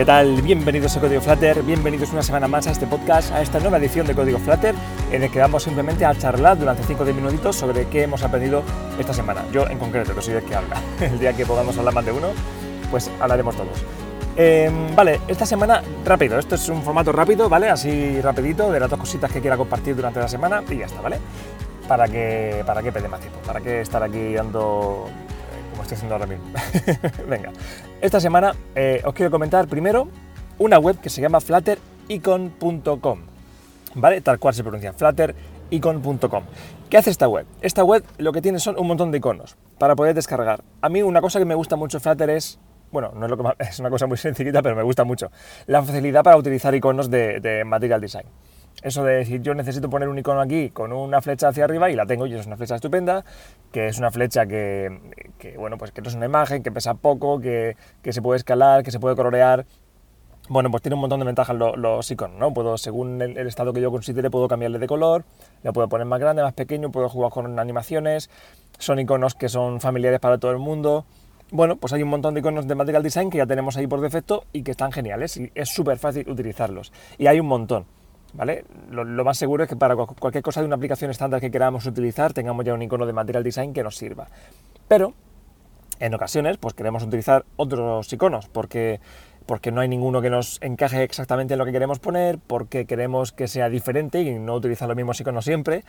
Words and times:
¿qué 0.00 0.06
tal? 0.06 0.40
Bienvenidos 0.40 0.96
a 0.96 1.00
Código 1.00 1.20
Flutter, 1.20 1.62
bienvenidos 1.62 2.10
una 2.10 2.22
semana 2.22 2.48
más 2.48 2.66
a 2.66 2.70
este 2.70 2.86
podcast, 2.86 3.32
a 3.32 3.42
esta 3.42 3.60
nueva 3.60 3.76
edición 3.76 4.06
de 4.06 4.14
Código 4.14 4.38
Flutter, 4.38 4.74
en 5.12 5.22
el 5.22 5.30
que 5.30 5.40
vamos 5.40 5.62
simplemente 5.62 6.06
a 6.06 6.14
charlar 6.14 6.58
durante 6.58 6.82
5 6.84 7.02
o 7.02 7.04
10 7.04 7.16
minutitos 7.16 7.54
sobre 7.54 7.86
qué 7.86 8.04
hemos 8.04 8.22
aprendido 8.22 8.62
esta 8.98 9.12
semana. 9.12 9.44
Yo 9.52 9.68
en 9.68 9.78
concreto, 9.78 10.14
que 10.14 10.22
soy 10.22 10.36
el 10.36 10.42
que 10.42 10.54
habla. 10.54 10.80
El 11.00 11.18
día 11.18 11.34
que 11.34 11.44
podamos 11.44 11.76
hablar 11.76 11.92
más 11.92 12.06
de 12.06 12.12
uno, 12.12 12.28
pues 12.90 13.10
hablaremos 13.20 13.54
todos. 13.54 13.84
Em, 14.36 14.96
vale, 14.96 15.20
esta 15.28 15.44
semana 15.44 15.82
rápido, 16.02 16.38
esto 16.38 16.54
es 16.54 16.66
un 16.70 16.82
formato 16.82 17.12
rápido, 17.12 17.50
¿vale? 17.50 17.68
Así 17.68 18.22
rapidito, 18.22 18.72
de 18.72 18.80
las 18.80 18.88
dos 18.88 19.00
cositas 19.00 19.30
que 19.30 19.42
quiera 19.42 19.58
compartir 19.58 19.94
durante 19.96 20.18
la 20.18 20.28
semana 20.28 20.62
y 20.66 20.78
ya 20.78 20.86
está, 20.86 21.02
¿vale? 21.02 21.18
Para 21.86 22.08
que, 22.08 22.62
para 22.64 22.82
que 22.82 22.90
perder 22.90 23.10
más 23.10 23.20
tiempo, 23.20 23.40
para 23.40 23.60
que 23.60 23.82
estar 23.82 24.02
aquí 24.02 24.32
dando 24.32 25.10
haciendo 25.94 26.14
ahora 26.14 26.26
mismo. 26.26 26.44
Venga, 27.28 27.50
esta 28.00 28.20
semana 28.20 28.54
eh, 28.74 29.00
os 29.04 29.14
quiero 29.14 29.30
comentar 29.30 29.66
primero 29.68 30.08
una 30.58 30.78
web 30.78 31.00
que 31.00 31.10
se 31.10 31.20
llama 31.20 31.40
flutterecon.com, 31.40 33.20
¿vale? 33.94 34.20
Tal 34.20 34.38
cual 34.38 34.54
se 34.54 34.62
pronuncia, 34.62 34.92
flutterecon.com. 34.92 36.44
¿Qué 36.88 36.96
hace 36.96 37.10
esta 37.10 37.28
web? 37.28 37.46
Esta 37.60 37.84
web 37.84 38.04
lo 38.18 38.32
que 38.32 38.42
tiene 38.42 38.58
son 38.58 38.78
un 38.78 38.86
montón 38.86 39.10
de 39.10 39.18
iconos 39.18 39.56
para 39.78 39.94
poder 39.94 40.14
descargar. 40.14 40.62
A 40.80 40.88
mí 40.88 41.02
una 41.02 41.20
cosa 41.20 41.38
que 41.38 41.44
me 41.44 41.54
gusta 41.54 41.76
mucho 41.76 42.00
Flutter 42.00 42.30
es 42.30 42.58
bueno, 42.90 43.12
no 43.14 43.26
es, 43.26 43.30
lo 43.30 43.36
que 43.36 43.44
es 43.64 43.78
una 43.78 43.90
cosa 43.90 44.06
muy 44.06 44.16
sencillita, 44.16 44.62
pero 44.62 44.76
me 44.76 44.82
gusta 44.82 45.04
mucho, 45.04 45.30
la 45.66 45.82
facilidad 45.82 46.22
para 46.22 46.36
utilizar 46.36 46.74
iconos 46.74 47.10
de, 47.10 47.40
de 47.40 47.64
Material 47.64 48.00
Design. 48.00 48.26
Eso 48.82 49.04
de 49.04 49.16
decir, 49.16 49.42
yo 49.42 49.54
necesito 49.54 49.90
poner 49.90 50.08
un 50.08 50.18
icono 50.18 50.40
aquí 50.40 50.70
con 50.70 50.92
una 50.92 51.20
flecha 51.20 51.48
hacia 51.48 51.64
arriba 51.64 51.90
y 51.90 51.96
la 51.96 52.06
tengo 52.06 52.26
y 52.26 52.34
es 52.34 52.46
una 52.46 52.56
flecha 52.56 52.76
estupenda, 52.76 53.24
que 53.72 53.88
es 53.88 53.98
una 53.98 54.10
flecha 54.10 54.46
que, 54.46 54.90
bueno, 55.58 55.76
pues 55.76 55.92
que 55.92 56.00
no 56.00 56.08
es 56.08 56.14
una 56.14 56.26
imagen, 56.26 56.62
que 56.62 56.72
pesa 56.72 56.94
poco, 56.94 57.40
que, 57.40 57.76
se 58.08 58.22
puede 58.22 58.38
escalar, 58.38 58.82
que 58.82 58.90
se 58.90 58.98
puede 58.98 59.16
colorear. 59.16 59.66
Bueno, 60.48 60.70
pues 60.70 60.82
tiene 60.82 60.94
un 60.94 61.02
montón 61.02 61.20
de 61.20 61.26
ventajas 61.26 61.54
los, 61.54 62.10
iconos, 62.10 62.38
¿no? 62.38 62.54
Puedo, 62.54 62.78
según 62.78 63.20
el, 63.20 63.36
estado 63.46 63.72
que 63.72 63.80
yo 63.80 63.90
considere, 63.90 64.30
puedo 64.30 64.48
cambiarle 64.48 64.78
de 64.78 64.86
color, 64.86 65.24
le 65.62 65.72
puedo 65.72 65.88
poner 65.88 66.06
más 66.06 66.18
grande, 66.18 66.42
más 66.42 66.54
pequeño, 66.54 66.90
puedo 66.90 67.08
jugar 67.08 67.30
con 67.30 67.58
animaciones, 67.58 68.30
son 68.78 68.98
iconos 68.98 69.34
que 69.34 69.48
son 69.48 69.80
familiares 69.80 70.20
para 70.20 70.38
todo 70.38 70.50
el 70.52 70.58
mundo. 70.58 71.04
Bueno, 71.52 71.76
pues 71.76 71.92
hay 71.92 72.02
un 72.02 72.08
montón 72.08 72.34
de 72.34 72.40
iconos 72.40 72.66
de 72.66 72.74
Material 72.74 73.02
Design 73.02 73.28
que 73.28 73.38
ya 73.38 73.46
tenemos 73.46 73.76
ahí 73.76 73.86
por 73.86 74.00
defecto 74.00 74.44
y 74.52 74.62
que 74.62 74.70
están 74.70 74.90
geniales 74.90 75.36
y 75.36 75.52
es 75.54 75.68
súper 75.68 75.98
fácil 75.98 76.28
utilizarlos. 76.28 76.92
Y 77.18 77.26
hay 77.26 77.38
un 77.40 77.46
montón. 77.46 77.84
¿Vale? 78.34 78.64
Lo, 78.90 79.24
más 79.24 79.38
seguro 79.38 79.64
es 79.64 79.68
que 79.68 79.76
para 79.76 79.96
cualquier 79.96 80.42
cosa 80.42 80.60
de 80.60 80.66
una 80.66 80.76
aplicación 80.76 81.10
estándar 81.10 81.40
que 81.40 81.50
queramos 81.50 81.86
utilizar 81.86 82.32
tengamos 82.32 82.64
ya 82.64 82.74
un 82.74 82.82
icono 82.82 83.06
de 83.06 83.12
Material 83.12 83.42
Design 83.42 83.72
que 83.72 83.82
nos 83.82 83.96
sirva. 83.96 84.28
Pero 84.88 85.14
en 85.98 86.14
ocasiones 86.14 86.56
pues 86.58 86.74
queremos 86.74 87.02
utilizar 87.02 87.44
otros 87.56 88.12
iconos 88.12 88.48
porque, 88.48 89.00
porque 89.46 89.70
no 89.70 89.80
hay 89.80 89.88
ninguno 89.88 90.22
que 90.22 90.30
nos 90.30 90.58
encaje 90.62 91.02
exactamente 91.02 91.54
en 91.54 91.58
lo 91.58 91.64
que 91.64 91.72
queremos 91.72 91.98
poner, 91.98 92.38
porque 92.38 92.86
queremos 92.86 93.32
que 93.32 93.48
sea 93.48 93.68
diferente 93.68 94.22
y 94.22 94.38
no 94.38 94.54
utilizar 94.54 94.88
los 94.88 94.96
mismos 94.96 95.20
iconos 95.20 95.44
siempre. 95.44 95.84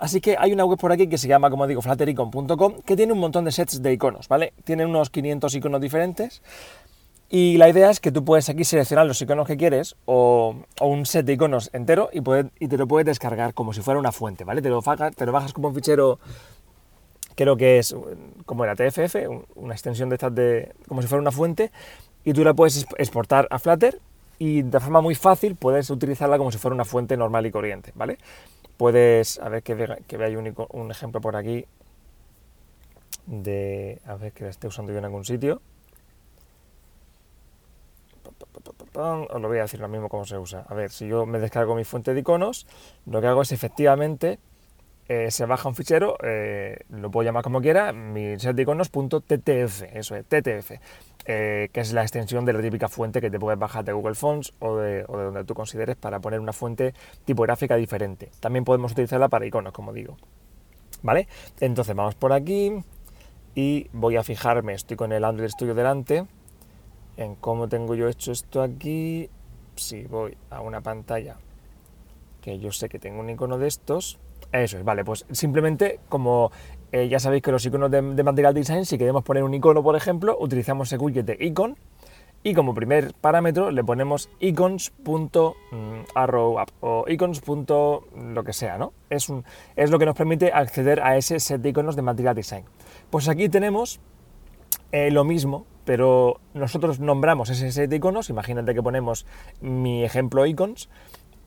Así 0.00 0.20
que 0.20 0.36
hay 0.38 0.52
una 0.52 0.64
web 0.64 0.78
por 0.78 0.90
aquí 0.90 1.06
que 1.06 1.18
se 1.18 1.28
llama, 1.28 1.50
como 1.50 1.68
digo, 1.68 1.80
flattericon.com 1.80 2.80
que 2.84 2.96
tiene 2.96 3.12
un 3.12 3.20
montón 3.20 3.44
de 3.44 3.52
sets 3.52 3.80
de 3.80 3.92
iconos, 3.92 4.26
¿vale? 4.26 4.52
Tiene 4.64 4.84
unos 4.84 5.10
500 5.10 5.54
iconos 5.54 5.80
diferentes 5.80 6.42
y 7.36 7.56
la 7.56 7.68
idea 7.68 7.90
es 7.90 7.98
que 7.98 8.12
tú 8.12 8.24
puedes 8.24 8.48
aquí 8.48 8.62
seleccionar 8.62 9.06
los 9.06 9.20
iconos 9.20 9.48
que 9.48 9.56
quieres 9.56 9.96
o, 10.04 10.54
un 10.80 11.04
set 11.04 11.26
de 11.26 11.32
iconos 11.32 11.68
entero 11.72 12.08
y, 12.12 12.20
te 12.68 12.78
lo 12.78 12.86
puedes 12.86 13.06
descargar 13.06 13.54
como 13.54 13.72
si 13.72 13.80
fuera 13.80 13.98
una 13.98 14.12
fuente, 14.12 14.44
¿vale? 14.44 14.62
Te 14.62 14.68
lo, 14.68 14.80
te 14.80 15.24
bajas 15.24 15.52
como 15.52 15.66
un 15.66 15.74
fichero, 15.74 16.20
creo 17.34 17.56
que 17.56 17.80
es 17.80 17.92
como 18.46 18.64
era 18.64 18.76
TFF, 18.76 19.16
una 19.56 19.74
extensión 19.74 20.10
de 20.10 20.14
estas 20.14 20.32
de 20.32 20.76
como 20.86 21.02
si 21.02 21.08
fuera 21.08 21.22
una 21.22 21.32
fuente, 21.32 21.72
y 22.22 22.34
tú 22.34 22.44
la 22.44 22.54
puedes 22.54 22.86
exportar 22.98 23.48
a 23.50 23.58
Flutter 23.58 24.00
y 24.38 24.62
de 24.62 24.78
forma 24.78 25.00
muy 25.00 25.16
fácil 25.16 25.56
puedes 25.56 25.90
utilizarla 25.90 26.38
como 26.38 26.52
si 26.52 26.58
fuera 26.58 26.76
una 26.76 26.84
fuente 26.84 27.16
normal 27.16 27.46
y 27.46 27.50
corriente, 27.50 27.90
¿vale? 27.96 28.16
Puedes, 28.76 29.40
a 29.40 29.48
ver 29.48 29.64
que, 29.64 29.74
vea, 29.74 29.98
que 30.06 30.16
veáis 30.16 30.36
un, 30.36 30.54
un 30.70 30.90
ejemplo 30.92 31.20
por 31.20 31.34
aquí 31.34 31.66
de, 33.26 34.00
a 34.06 34.14
ver 34.14 34.30
que 34.30 34.44
la 34.44 34.50
esté 34.50 34.68
usando 34.68 34.92
yo 34.92 34.98
en 34.98 35.06
algún 35.06 35.24
sitio. 35.24 35.60
Os 38.94 39.40
lo 39.40 39.48
voy 39.48 39.58
a 39.58 39.62
decir 39.62 39.80
lo 39.80 39.88
mismo 39.88 40.08
cómo 40.08 40.24
se 40.24 40.38
usa. 40.38 40.64
A 40.68 40.74
ver, 40.74 40.90
si 40.90 41.08
yo 41.08 41.26
me 41.26 41.38
descargo 41.38 41.74
mi 41.74 41.84
fuente 41.84 42.14
de 42.14 42.20
iconos, 42.20 42.66
lo 43.06 43.20
que 43.20 43.26
hago 43.26 43.42
es 43.42 43.52
efectivamente 43.52 44.38
eh, 45.06 45.30
se 45.30 45.44
baja 45.44 45.68
un 45.68 45.74
fichero, 45.74 46.16
eh, 46.22 46.78
lo 46.88 47.10
puedo 47.10 47.26
llamar 47.26 47.44
como 47.44 47.60
quiera, 47.60 47.92
mi 47.92 48.38
set 48.38 48.56
de 48.56 48.62
iconos.ttf, 48.62 49.82
eso 49.92 50.16
es, 50.16 50.24
ttf, 50.24 50.80
eh, 51.26 51.68
que 51.72 51.80
es 51.80 51.92
la 51.92 52.00
extensión 52.00 52.46
de 52.46 52.54
la 52.54 52.62
típica 52.62 52.88
fuente 52.88 53.20
que 53.20 53.30
te 53.30 53.38
puedes 53.38 53.58
bajar 53.58 53.84
de 53.84 53.92
Google 53.92 54.14
Fonts 54.14 54.54
o 54.60 54.76
de, 54.76 55.04
o 55.06 55.18
de 55.18 55.24
donde 55.24 55.44
tú 55.44 55.52
consideres 55.52 55.96
para 55.96 56.20
poner 56.20 56.40
una 56.40 56.54
fuente 56.54 56.94
tipográfica 57.26 57.76
diferente. 57.76 58.30
También 58.40 58.64
podemos 58.64 58.92
utilizarla 58.92 59.28
para 59.28 59.44
iconos, 59.44 59.74
como 59.74 59.92
digo. 59.92 60.16
¿Vale? 61.02 61.28
Entonces 61.60 61.94
vamos 61.94 62.14
por 62.14 62.32
aquí 62.32 62.72
y 63.54 63.88
voy 63.92 64.16
a 64.16 64.22
fijarme, 64.22 64.72
estoy 64.72 64.96
con 64.96 65.12
el 65.12 65.22
Android 65.22 65.50
Studio 65.50 65.74
delante, 65.74 66.24
en 67.16 67.36
cómo 67.36 67.68
tengo 67.68 67.94
yo 67.94 68.08
hecho 68.08 68.32
esto 68.32 68.62
aquí, 68.62 69.28
si 69.76 70.02
voy 70.04 70.36
a 70.50 70.60
una 70.60 70.80
pantalla 70.80 71.36
que 72.40 72.58
yo 72.58 72.72
sé 72.72 72.88
que 72.88 72.98
tengo 72.98 73.20
un 73.20 73.30
icono 73.30 73.58
de 73.58 73.68
estos, 73.68 74.18
eso 74.52 74.78
es, 74.78 74.84
vale, 74.84 75.04
pues 75.04 75.26
simplemente 75.30 76.00
como 76.08 76.50
eh, 76.92 77.08
ya 77.08 77.18
sabéis 77.18 77.42
que 77.42 77.50
los 77.50 77.66
iconos 77.66 77.90
de, 77.90 78.02
Material 78.02 78.54
Design, 78.54 78.84
si 78.84 78.98
queremos 78.98 79.24
poner 79.24 79.42
un 79.42 79.52
icono, 79.52 79.82
por 79.82 79.96
ejemplo, 79.96 80.36
utilizamos 80.38 80.92
el 80.92 81.00
widget 81.00 81.26
de 81.26 81.36
icon 81.40 81.76
y 82.44 82.54
como 82.54 82.74
primer 82.74 83.14
parámetro 83.14 83.70
le 83.70 83.82
ponemos 83.82 84.28
icons.arrowup 84.38 86.68
o 86.80 87.06
icons. 87.08 87.42
lo 87.46 88.44
que 88.44 88.52
sea, 88.52 88.76
¿no? 88.78 88.92
Es, 89.10 89.30
un, 89.30 89.44
es 89.74 89.90
lo 89.90 89.98
que 89.98 90.06
nos 90.06 90.14
permite 90.14 90.52
acceder 90.52 91.02
a 91.02 91.16
ese 91.16 91.40
set 91.40 91.60
de 91.62 91.70
iconos 91.70 91.96
de 91.96 92.02
Material 92.02 92.36
Design. 92.36 92.64
Pues 93.10 93.28
aquí 93.28 93.48
tenemos 93.48 93.98
eh, 94.92 95.10
lo 95.10 95.24
mismo, 95.24 95.66
pero 95.84 96.40
nosotros 96.54 97.00
nombramos 97.00 97.50
ese 97.50 97.72
set 97.72 97.90
de 97.90 97.96
iconos, 97.96 98.30
imagínate 98.30 98.74
que 98.74 98.82
ponemos 98.82 99.26
mi 99.60 100.04
ejemplo 100.04 100.46
icons, 100.46 100.88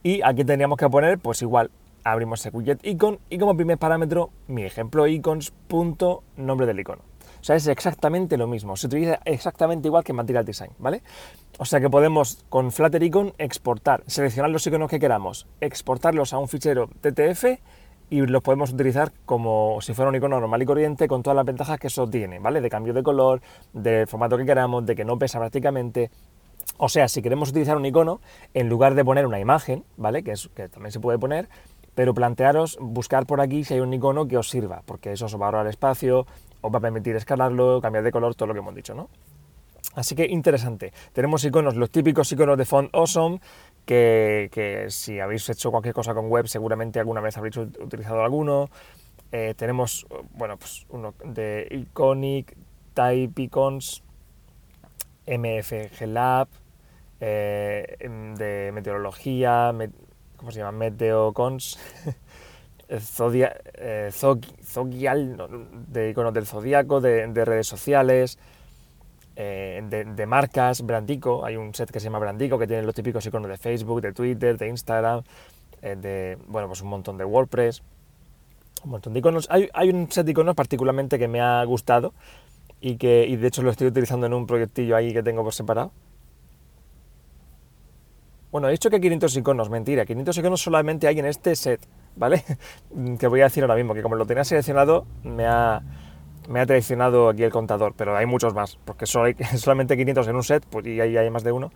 y 0.02 0.22
aquí 0.22 0.44
tendríamos 0.44 0.78
que 0.78 0.88
poner, 0.88 1.18
pues 1.18 1.42
igual, 1.42 1.70
abrimos 2.04 2.44
el 2.46 2.54
widget 2.54 2.84
icon 2.84 3.18
y 3.28 3.38
como 3.38 3.56
primer 3.56 3.78
parámetro 3.78 4.30
mi 4.46 4.64
ejemplo 4.64 5.06
icons 5.06 5.52
punto 5.68 6.22
nombre 6.36 6.66
del 6.66 6.80
icono. 6.80 7.02
O 7.40 7.44
sea, 7.44 7.56
es 7.56 7.66
exactamente 7.68 8.36
lo 8.36 8.46
mismo, 8.46 8.76
se 8.76 8.86
utiliza 8.86 9.20
exactamente 9.24 9.88
igual 9.88 10.02
que 10.02 10.12
Material 10.12 10.44
Design, 10.44 10.72
¿vale? 10.78 11.02
O 11.58 11.64
sea 11.64 11.80
que 11.80 11.88
podemos 11.88 12.44
con 12.48 12.72
Flutter 12.72 13.02
Icon 13.02 13.32
exportar, 13.38 14.02
seleccionar 14.06 14.50
los 14.50 14.66
iconos 14.66 14.90
que 14.90 14.98
queramos, 14.98 15.46
exportarlos 15.60 16.32
a 16.32 16.38
un 16.38 16.48
fichero 16.48 16.88
TTF 17.00 17.60
y 18.10 18.20
los 18.26 18.42
podemos 18.42 18.72
utilizar 18.72 19.12
como 19.26 19.80
si 19.80 19.94
fuera 19.94 20.08
un 20.08 20.16
icono 20.16 20.40
normal 20.40 20.62
y 20.62 20.66
corriente 20.66 21.08
con 21.08 21.22
todas 21.22 21.36
las 21.36 21.44
ventajas 21.44 21.78
que 21.78 21.88
eso 21.88 22.08
tiene, 22.08 22.38
¿vale? 22.38 22.60
De 22.60 22.70
cambio 22.70 22.94
de 22.94 23.02
color, 23.02 23.40
del 23.72 24.06
formato 24.06 24.36
que 24.36 24.46
queramos, 24.46 24.86
de 24.86 24.94
que 24.94 25.04
no 25.04 25.18
pesa 25.18 25.38
prácticamente. 25.38 26.10
O 26.78 26.88
sea, 26.88 27.08
si 27.08 27.22
queremos 27.22 27.50
utilizar 27.50 27.76
un 27.76 27.86
icono, 27.86 28.20
en 28.54 28.68
lugar 28.68 28.94
de 28.94 29.04
poner 29.04 29.26
una 29.26 29.40
imagen, 29.40 29.84
¿vale? 29.96 30.22
Que, 30.22 30.34
que 30.54 30.68
también 30.68 30.92
se 30.92 31.00
puede 31.00 31.18
poner, 31.18 31.48
pero 31.94 32.14
plantearos 32.14 32.78
buscar 32.80 33.26
por 33.26 33.40
aquí 33.40 33.64
si 33.64 33.74
hay 33.74 33.80
un 33.80 33.92
icono 33.92 34.28
que 34.28 34.38
os 34.38 34.48
sirva, 34.48 34.82
porque 34.86 35.12
eso 35.12 35.26
os 35.26 35.34
va 35.34 35.46
a 35.46 35.48
ahorrar 35.48 35.66
espacio, 35.66 36.26
os 36.60 36.72
va 36.72 36.78
a 36.78 36.80
permitir 36.80 37.16
escalarlo, 37.16 37.80
cambiar 37.80 38.04
de 38.04 38.12
color, 38.12 38.34
todo 38.34 38.48
lo 38.48 38.54
que 38.54 38.60
hemos 38.60 38.74
dicho, 38.74 38.94
¿no? 38.94 39.08
Así 39.94 40.14
que 40.14 40.26
interesante. 40.26 40.92
Tenemos 41.12 41.44
iconos, 41.44 41.74
los 41.74 41.90
típicos 41.90 42.30
iconos 42.30 42.56
de 42.56 42.64
font 42.64 42.88
awesome, 42.94 43.40
que, 43.88 44.86
si 44.90 45.18
habéis 45.18 45.48
hecho 45.48 45.70
cualquier 45.70 45.94
cosa 45.94 46.12
con 46.12 46.28
web 46.28 46.46
seguramente 46.46 47.00
alguna 47.00 47.20
vez 47.20 47.36
habréis 47.38 47.56
utilizado 47.56 48.22
alguno. 48.22 48.68
Eh, 49.32 49.54
tenemos, 49.56 50.06
bueno, 50.32 50.58
pues 50.58 50.86
uno 50.90 51.14
de 51.24 51.66
Iconic, 51.70 52.56
Type 52.94 53.42
Icons, 53.42 54.02
MFG 55.26 56.06
Lab, 56.06 56.48
eh, 57.20 57.96
de 58.36 58.70
meteorología, 58.72 59.74
¿cómo 60.36 60.50
se 60.50 60.58
llama? 60.58 60.72
Meteocons, 60.72 61.78
Zodia, 63.00 63.56
eh, 63.74 64.10
de 65.88 66.10
iconos 66.10 66.32
del 66.34 66.46
zodiaco, 66.46 67.00
de 67.00 67.44
redes 67.44 67.66
sociales, 67.66 68.38
eh, 69.40 69.80
de, 69.88 70.26
marcas, 70.26 70.82
Brandico, 70.82 71.44
hay 71.44 71.56
un 71.56 71.72
set 71.72 71.92
que 71.92 72.00
se 72.00 72.06
llama 72.06 72.18
Brandico 72.18 72.58
que 72.58 72.66
tiene 72.66 72.82
los 72.82 72.92
típicos 72.92 73.24
iconos 73.24 73.48
de 73.48 73.56
Facebook, 73.56 74.02
de 74.02 74.12
Twitter, 74.12 74.58
de 74.58 74.66
Instagram, 74.66 75.22
eh, 75.80 75.94
de, 75.94 76.38
bueno, 76.48 76.66
pues 76.66 76.82
un 76.82 76.88
montón 76.88 77.16
de 77.16 77.24
WordPress, 77.24 77.80
un 78.82 78.90
montón 78.90 79.12
de 79.12 79.20
iconos. 79.20 79.46
Hay, 79.48 79.68
hay, 79.74 79.90
un 79.90 80.10
set 80.10 80.26
de 80.26 80.32
iconos 80.32 80.56
particularmente 80.56 81.20
que 81.20 81.28
me 81.28 81.40
ha 81.40 81.62
gustado 81.62 82.14
y 82.80 82.96
que 82.96 83.28
y 83.28 83.36
de 83.36 83.46
hecho 83.46 83.62
lo 83.62 83.70
estoy 83.70 83.86
utilizando 83.86 84.26
en 84.26 84.34
un 84.34 84.44
proyectillo 84.44 84.96
ahí 84.96 85.12
que 85.12 85.22
tengo 85.22 85.44
por 85.44 85.54
separado. 85.54 85.92
Bueno, 88.50 88.66
he 88.66 88.72
dicho 88.72 88.90
que 88.90 89.00
500 89.00 89.36
iconos, 89.36 89.70
mentira, 89.70 90.04
500 90.04 90.36
iconos 90.36 90.60
solamente 90.60 91.06
hay 91.06 91.20
en 91.20 91.26
este 91.26 91.54
set, 91.54 91.86
¿vale? 92.16 92.42
que 93.20 93.28
voy 93.28 93.42
a 93.42 93.44
decir 93.44 93.62
ahora 93.62 93.76
mismo, 93.76 93.94
que 93.94 94.02
como 94.02 94.16
lo 94.16 94.26
tenía 94.26 94.42
seleccionado, 94.42 95.06
me 95.22 95.46
ha, 95.46 95.80
me 96.48 96.60
ha 96.60 96.66
traicionado 96.66 97.28
aquí 97.28 97.44
el 97.44 97.52
contador, 97.52 97.92
pero 97.96 98.16
hay 98.16 98.26
muchos 98.26 98.54
más, 98.54 98.78
porque 98.84 99.06
solo 99.06 99.32
solamente 99.56 99.96
500 99.96 100.28
en 100.28 100.36
un 100.36 100.42
set 100.42 100.64
pues, 100.68 100.86
y 100.86 101.00
ahí 101.00 101.16
hay 101.16 101.30
más 101.30 101.44
de 101.44 101.52
uno. 101.52 101.70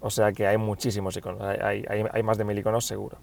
O 0.00 0.10
sea 0.10 0.32
que 0.32 0.46
hay 0.46 0.56
muchísimos 0.56 1.16
iconos, 1.16 1.42
hay, 1.42 2.22
más 2.22 2.38
de 2.38 2.44
mil 2.44 2.58
iconos 2.58 2.86
seguro. 2.86 3.18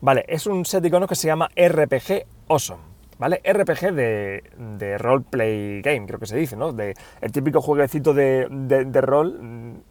Vale, 0.00 0.24
es 0.28 0.46
un 0.46 0.64
set 0.64 0.80
de 0.80 0.88
iconos 0.88 1.08
que 1.08 1.14
se 1.14 1.26
llama 1.26 1.48
RPG 1.48 2.26
Awesome. 2.48 2.94
¿Vale? 3.16 3.40
RPG 3.44 3.92
de, 3.92 4.42
de 4.76 4.98
roleplay 4.98 5.80
game, 5.82 6.04
creo 6.06 6.18
que 6.18 6.26
se 6.26 6.36
dice, 6.36 6.56
¿no? 6.56 6.72
De, 6.72 6.94
el 7.20 7.30
típico 7.30 7.60
jueguecito 7.60 8.12
de, 8.12 8.48
de, 8.50 9.00
rol. 9.00 9.82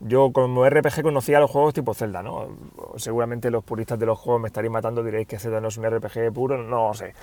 Yo 0.00 0.32
como 0.32 0.68
RPG 0.68 1.02
conocía 1.02 1.40
los 1.40 1.50
juegos 1.50 1.74
tipo 1.74 1.92
Zelda, 1.92 2.22
¿no? 2.22 2.48
Seguramente 2.96 3.50
los 3.50 3.62
puristas 3.62 3.98
de 3.98 4.06
los 4.06 4.18
juegos 4.18 4.40
me 4.40 4.48
estaréis 4.48 4.72
matando, 4.72 5.02
diréis 5.02 5.28
que 5.28 5.38
Zelda 5.38 5.60
no 5.60 5.68
es 5.68 5.76
un 5.76 5.84
RPG 5.84 6.32
puro, 6.32 6.56
no 6.56 6.94
sé. 6.94 7.14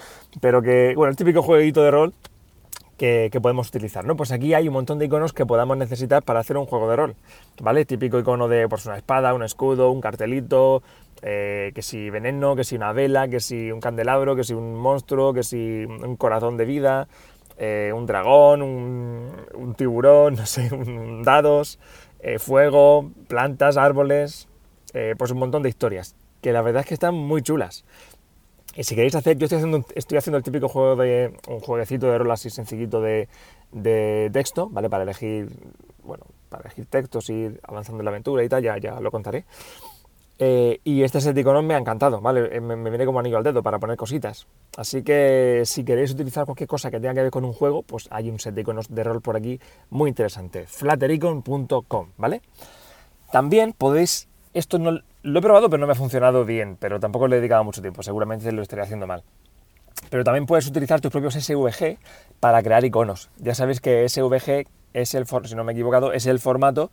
Pero 0.42 0.62
que, 0.62 0.94
bueno, 0.96 1.10
el 1.10 1.16
típico 1.16 1.42
jueguito 1.42 1.82
de 1.82 1.92
rol 1.92 2.14
que, 2.98 3.40
podemos 3.42 3.70
utilizar, 3.70 4.06
¿no? 4.06 4.16
Pues 4.16 4.32
aquí 4.32 4.54
hay 4.54 4.68
un 4.68 4.74
montón 4.74 5.00
de 5.00 5.06
iconos 5.06 5.34
que 5.34 5.46
podamos 5.46 5.78
necesitar 5.78 6.24
para 6.24 6.40
hacer 6.40 6.58
un 6.58 6.66
juego 6.66 6.90
de 6.90 6.96
rol, 6.96 7.16
¿vale? 7.62 7.86
Típico 7.86 8.20
icono 8.20 8.48
de 8.48 8.68
pues, 8.68 8.86
una 8.86 8.98
espada, 8.98 9.34
un 9.34 9.44
escudo, 9.44 9.92
un 9.92 10.02
cartelito, 10.02 10.82
eh, 11.22 11.72
que 11.74 11.82
si 11.82 12.10
veneno, 12.10 12.56
que 12.56 12.64
si 12.64 12.76
una 12.76 12.94
vela, 12.94 13.28
que 13.28 13.40
si 13.40 13.72
un 13.72 13.80
candelabro, 13.80 14.36
que 14.36 14.44
si 14.44 14.54
un 14.54 14.76
monstruo, 14.76 15.34
que 15.34 15.44
si 15.44 15.86
un 15.86 16.16
corazón 16.16 16.58
de 16.58 16.66
vida, 16.66 17.08
eh, 17.60 17.92
un 17.94 18.06
dragón, 18.06 18.62
un, 18.62 19.74
tiburón, 19.76 20.36
no 20.38 20.46
sé, 20.46 20.74
un, 20.74 21.24
dados, 21.24 21.80
eh, 22.34 22.40
fuego, 22.40 23.12
plantas, 23.28 23.78
árboles, 23.78 24.48
pues 25.18 25.30
un 25.30 25.38
montón 25.38 25.62
de 25.62 25.70
historias, 25.70 26.16
que 26.42 26.52
la 26.52 26.64
verdad 26.64 26.80
es 26.80 26.88
que 26.88 26.96
están 26.96 27.14
muy 27.14 27.44
chulas. 27.44 27.86
Y 28.76 28.84
si 28.84 28.96
queréis 28.96 29.16
hacer, 29.16 29.38
yo 29.38 29.46
estoy 29.46 29.58
haciendo, 29.58 29.86
estoy 29.96 30.18
haciendo 30.20 30.38
el 30.38 30.44
típico 30.44 30.70
juego 30.70 30.96
de 30.96 31.36
un 31.48 31.60
jueguecito 31.60 32.12
de 32.12 32.18
rol 32.20 32.30
así 32.32 32.50
sencillito 32.52 33.02
de, 33.02 33.28
de 33.72 34.30
texto, 34.32 34.70
¿vale? 34.70 34.90
Para 34.90 35.04
elegir, 35.04 35.50
bueno, 36.04 36.26
para 36.50 36.64
elegir 36.66 36.86
textos, 36.86 37.30
ir 37.30 37.60
avanzando 37.64 38.02
en 38.02 38.06
la 38.06 38.12
aventura 38.12 38.44
y 38.44 38.50
tal, 38.50 38.62
ya, 38.62 38.78
ya 38.78 39.00
lo 39.00 39.10
contaré. 39.10 39.46
Eh, 40.39 40.81
y 40.84 41.01
este 41.01 41.19
set 41.19 41.34
de 41.34 41.42
iconos 41.42 41.63
me 41.63 41.74
ha 41.74 41.78
encantado, 41.78 42.22
¿vale? 42.22 42.56
Eh, 42.56 42.62
me, 42.62 42.75
viene 42.89 43.06
como 43.06 43.19
anillo 43.19 43.38
al 43.38 43.44
dedo 43.44 43.63
para 43.63 43.80
poner 43.80 43.98
cositas. 43.98 44.45
Así 44.78 45.01
que 45.01 45.63
si 45.66 45.84
queréis 45.84 46.12
utilizar 46.12 46.45
cualquier 46.45 46.68
cosa 46.68 46.92
que 46.92 47.00
tenga 47.00 47.16
que 47.16 47.24
ver 47.24 47.31
con 47.31 47.44
un 47.44 47.54
juego, 47.54 47.81
pues 47.81 48.07
hay 48.12 48.30
un 48.30 48.39
set 48.39 48.54
de 48.54 48.62
iconos 48.62 48.94
de 48.94 49.04
rol 49.04 49.22
por 49.22 49.36
aquí 49.36 49.60
muy 49.89 50.10
interesante. 50.10 50.68
flattericon.com, 50.68 52.10
¿vale? 52.18 52.42
También 53.31 53.74
podéis, 53.74 54.28
esto 54.54 54.78
no 54.78 55.00
lo 55.24 55.39
he 55.39 55.42
probado 55.42 55.69
pero 55.69 55.81
no 55.81 55.88
me 55.88 55.94
ha 55.94 55.95
funcionado 55.95 56.45
bien, 56.45 56.78
pero 56.80 57.00
tampoco 57.00 57.28
le 57.28 57.38
he 57.38 57.40
dedicado 57.40 57.63
mucho 57.63 57.81
tiempo, 57.81 58.04
seguramente 58.04 58.51
lo 58.51 58.62
estaría 58.62 58.83
haciendo 58.83 59.07
mal. 59.07 59.24
Pero 60.12 60.24
también 60.24 60.45
puedes 60.45 60.68
utilizar 60.68 61.01
tus 61.01 61.12
propios 61.12 61.33
SVG 61.33 61.98
para 62.40 62.62
crear 62.62 62.86
iconos. 62.86 63.30
Ya 63.38 63.56
sabéis 63.56 63.81
que 63.81 64.07
SVG 64.07 64.68
es 64.94 65.16
el, 65.16 65.25
si 65.25 65.56
no 65.56 65.63
me 65.63 65.74
he 65.74 66.16
es 66.16 66.25
el 66.28 66.40
formato, 66.40 66.92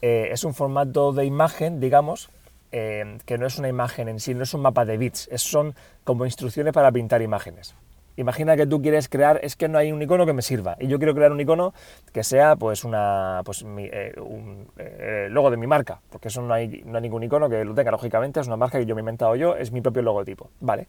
eh, 0.00 0.28
es 0.30 0.44
un 0.44 0.54
formato 0.54 1.12
de 1.12 1.24
imagen, 1.24 1.80
digamos, 1.80 2.30
eh, 2.78 3.16
que 3.24 3.38
no 3.38 3.46
es 3.46 3.58
una 3.58 3.68
imagen 3.68 4.06
en 4.08 4.20
sí, 4.20 4.34
no 4.34 4.42
es 4.42 4.52
un 4.52 4.60
mapa 4.60 4.84
de 4.84 4.98
bits, 4.98 5.30
son 5.36 5.74
como 6.04 6.26
instrucciones 6.26 6.74
para 6.74 6.92
pintar 6.92 7.22
imágenes. 7.22 7.74
Imagina 8.18 8.54
que 8.54 8.66
tú 8.66 8.82
quieres 8.82 9.08
crear, 9.08 9.40
es 9.42 9.56
que 9.56 9.68
no 9.68 9.78
hay 9.78 9.92
un 9.92 10.02
icono 10.02 10.26
que 10.26 10.34
me 10.34 10.42
sirva, 10.42 10.76
y 10.78 10.86
yo 10.86 10.98
quiero 10.98 11.14
crear 11.14 11.32
un 11.32 11.40
icono 11.40 11.72
que 12.12 12.22
sea 12.22 12.56
pues 12.56 12.84
una 12.84 13.40
pues 13.44 13.64
eh, 13.66 14.14
un 14.18 14.68
eh, 14.76 15.28
logo 15.30 15.50
de 15.50 15.56
mi 15.56 15.66
marca, 15.66 16.00
porque 16.10 16.28
eso 16.28 16.42
no 16.42 16.52
hay, 16.52 16.82
no 16.84 16.96
hay 16.96 17.02
ningún 17.02 17.22
icono 17.22 17.48
que 17.48 17.64
lo 17.64 17.74
tenga, 17.74 17.90
lógicamente, 17.90 18.40
es 18.40 18.46
una 18.46 18.56
marca 18.56 18.78
que 18.78 18.84
yo 18.84 18.94
me 18.94 19.00
he 19.00 19.02
inventado 19.02 19.36
yo, 19.36 19.56
es 19.56 19.72
mi 19.72 19.80
propio 19.80 20.02
logotipo, 20.02 20.50
¿vale? 20.60 20.86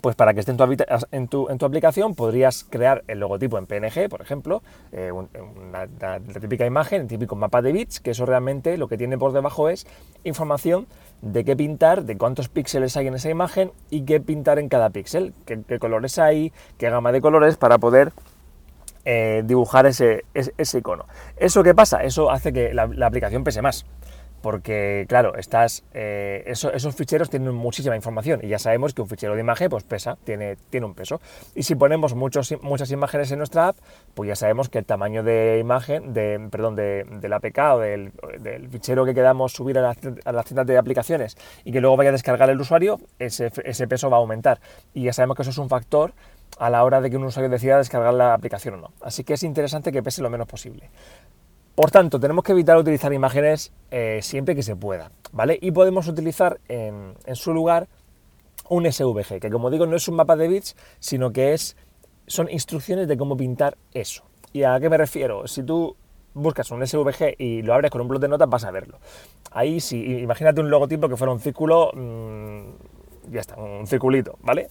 Pues 0.00 0.16
para 0.16 0.34
que 0.34 0.40
esté 0.40 0.52
en 1.12 1.28
tu, 1.28 1.48
aplicación 1.48 2.14
podrías 2.14 2.64
crear 2.64 3.04
el 3.08 3.20
logotipo 3.20 3.58
en 3.58 3.66
PNG, 3.66 4.08
por 4.08 4.20
ejemplo, 4.20 4.62
eh, 4.92 5.10
una, 5.12 5.86
la 6.00 6.20
típica 6.40 6.66
imagen, 6.66 7.02
el 7.02 7.08
típico 7.08 7.36
mapa 7.36 7.62
de 7.62 7.72
bits, 7.72 8.00
que 8.00 8.10
eso 8.10 8.26
realmente 8.26 8.76
lo 8.76 8.88
que 8.88 8.96
tiene 8.96 9.18
por 9.18 9.32
debajo 9.32 9.68
es 9.68 9.86
información 10.24 10.86
de 11.22 11.44
qué 11.44 11.56
pintar, 11.56 12.04
de 12.04 12.16
cuántos 12.16 12.48
píxeles 12.48 12.96
hay 12.96 13.06
en 13.06 13.14
esa 13.14 13.30
imagen 13.30 13.72
y 13.90 14.02
qué 14.02 14.20
pintar 14.20 14.58
en 14.58 14.68
cada 14.68 14.90
píxel, 14.90 15.32
qué, 15.44 15.78
colores 15.78 16.18
hay, 16.18 16.52
qué 16.78 16.90
gama 16.90 17.12
de 17.12 17.20
colores 17.20 17.56
para 17.56 17.78
poder 17.78 18.12
eh, 19.04 19.42
dibujar 19.44 19.86
ese, 19.86 20.24
icono. 20.74 21.06
¿Eso 21.36 21.62
qué 21.62 21.74
pasa? 21.74 22.02
Eso 22.02 22.30
hace 22.30 22.52
que 22.52 22.74
la 22.74 23.06
aplicación 23.06 23.44
pese 23.44 23.62
más 23.62 23.86
porque 24.46 25.06
claro, 25.08 25.34
estás, 25.34 25.82
eh, 25.92 26.44
esos 26.46 26.94
ficheros 26.94 27.28
tienen 27.28 27.52
muchísima 27.52 27.96
información 27.96 28.38
y 28.44 28.46
ya 28.46 28.60
sabemos 28.60 28.94
que 28.94 29.02
un 29.02 29.08
fichero 29.08 29.34
de 29.34 29.40
imagen 29.40 29.68
pues 29.68 29.82
pesa, 29.82 30.18
tiene, 30.22 30.54
tiene 30.70 30.86
un 30.86 30.94
peso. 30.94 31.20
Y 31.56 31.64
si 31.64 31.74
ponemos 31.74 32.14
muchos, 32.14 32.54
muchas 32.62 32.92
imágenes 32.92 33.32
en 33.32 33.38
nuestra 33.38 33.66
app, 33.66 33.76
pues 34.14 34.28
ya 34.28 34.36
sabemos 34.36 34.68
que 34.68 34.78
el 34.78 34.84
tamaño 34.84 35.24
de 35.24 35.58
imagen, 35.58 36.14
de, 36.14 36.46
perdón, 36.48 36.76
de, 36.76 37.02
del 37.20 37.32
APK 37.32 37.58
o 37.72 37.78
del, 37.80 38.12
fichero 38.70 39.04
que 39.04 39.14
queramos 39.14 39.52
subir 39.52 39.78
a 39.78 39.82
las, 39.82 39.96
a 40.24 40.42
tiendas 40.44 40.66
de 40.68 40.78
aplicaciones 40.78 41.36
y 41.64 41.72
que 41.72 41.80
luego 41.80 41.96
vaya 41.96 42.10
a 42.10 42.12
descargar 42.12 42.48
el 42.48 42.60
usuario, 42.60 43.00
ese, 43.18 43.50
ese 43.64 43.88
peso 43.88 44.10
va 44.10 44.18
a 44.18 44.20
aumentar. 44.20 44.60
Y 44.94 45.02
ya 45.02 45.12
sabemos 45.12 45.34
que 45.34 45.42
eso 45.42 45.50
es 45.50 45.58
un 45.58 45.68
factor 45.68 46.14
a 46.60 46.70
la 46.70 46.84
hora 46.84 47.00
de 47.00 47.10
que 47.10 47.16
un 47.16 47.24
usuario 47.24 47.50
decida 47.50 47.78
descargar 47.78 48.14
la 48.14 48.32
aplicación 48.32 48.74
o 48.74 48.76
no. 48.76 48.92
Así 49.00 49.24
que 49.24 49.34
es 49.34 49.42
interesante 49.42 49.90
que 49.90 50.04
pese 50.04 50.22
lo 50.22 50.30
menos 50.30 50.46
posible. 50.46 50.88
Por 51.76 51.90
tanto, 51.90 52.18
tenemos 52.18 52.42
que 52.42 52.52
evitar 52.52 52.78
utilizar 52.78 53.12
imágenes 53.12 53.70
eh, 53.90 54.20
siempre 54.22 54.54
que 54.56 54.62
se 54.62 54.74
pueda, 54.74 55.12
¿vale? 55.32 55.58
Y 55.60 55.72
podemos 55.72 56.08
utilizar 56.08 56.58
en, 56.68 57.14
su 57.34 57.52
lugar 57.52 57.86
un 58.70 58.90
SVG, 58.90 59.40
que 59.40 59.50
como 59.50 59.68
digo 59.70 59.84
no 59.84 59.94
es 59.94 60.08
un 60.08 60.16
mapa 60.16 60.36
de 60.36 60.48
bits, 60.48 60.74
sino 61.00 61.32
que 61.32 61.52
es, 61.52 61.76
son 62.26 62.50
instrucciones 62.50 63.08
de 63.08 63.18
cómo 63.18 63.36
pintar 63.36 63.76
eso. 63.92 64.24
¿Y 64.54 64.62
a 64.62 64.80
qué 64.80 64.88
me 64.88 64.96
refiero? 64.96 65.46
Si 65.46 65.62
tú 65.62 65.94
buscas 66.32 66.70
un 66.70 66.84
SVG 66.84 67.34
y 67.36 67.60
lo 67.60 67.74
abres 67.74 67.90
con 67.90 68.00
un 68.00 68.08
blog 68.08 68.22
de 68.22 68.28
notas, 68.28 68.48
vas 68.48 68.64
a 68.64 68.70
verlo. 68.70 68.98
Ahí 69.50 69.78
sí, 69.78 70.02
imagínate 70.02 70.62
un 70.62 70.70
logotipo 70.70 71.10
que 71.10 71.16
fuera 71.18 71.34
un 71.34 71.40
círculo, 71.40 71.90
mm, 71.92 73.32
ya 73.32 73.40
está, 73.40 73.54
un 73.56 73.86
circulito, 73.86 74.38
¿vale? 74.40 74.70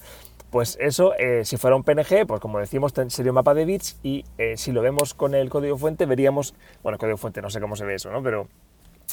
Pues 0.55 0.77
eso, 0.79 1.13
eh, 1.15 1.43
si 1.43 1.57
fuera 1.57 1.75
un 1.75 1.83
PNG, 1.83 2.25
pues 2.25 2.39
como 2.39 2.59
decimos, 2.59 2.93
sería 3.09 3.31
un 3.33 3.35
mapa 3.35 3.53
de 3.53 3.65
bits 3.65 3.99
y 4.03 4.23
eh, 4.37 4.55
si 4.55 4.71
lo 4.71 4.81
vemos 4.81 5.13
con 5.13 5.35
el 5.35 5.49
código 5.49 5.77
fuente, 5.77 6.05
veríamos, 6.05 6.55
bueno, 6.81 6.97
código 6.97 7.17
fuente, 7.17 7.41
no 7.41 7.49
sé 7.49 7.59
cómo 7.59 7.75
se 7.75 7.83
ve 7.83 7.95
eso, 7.95 8.09
¿no? 8.09 8.23
Pero 8.23 8.47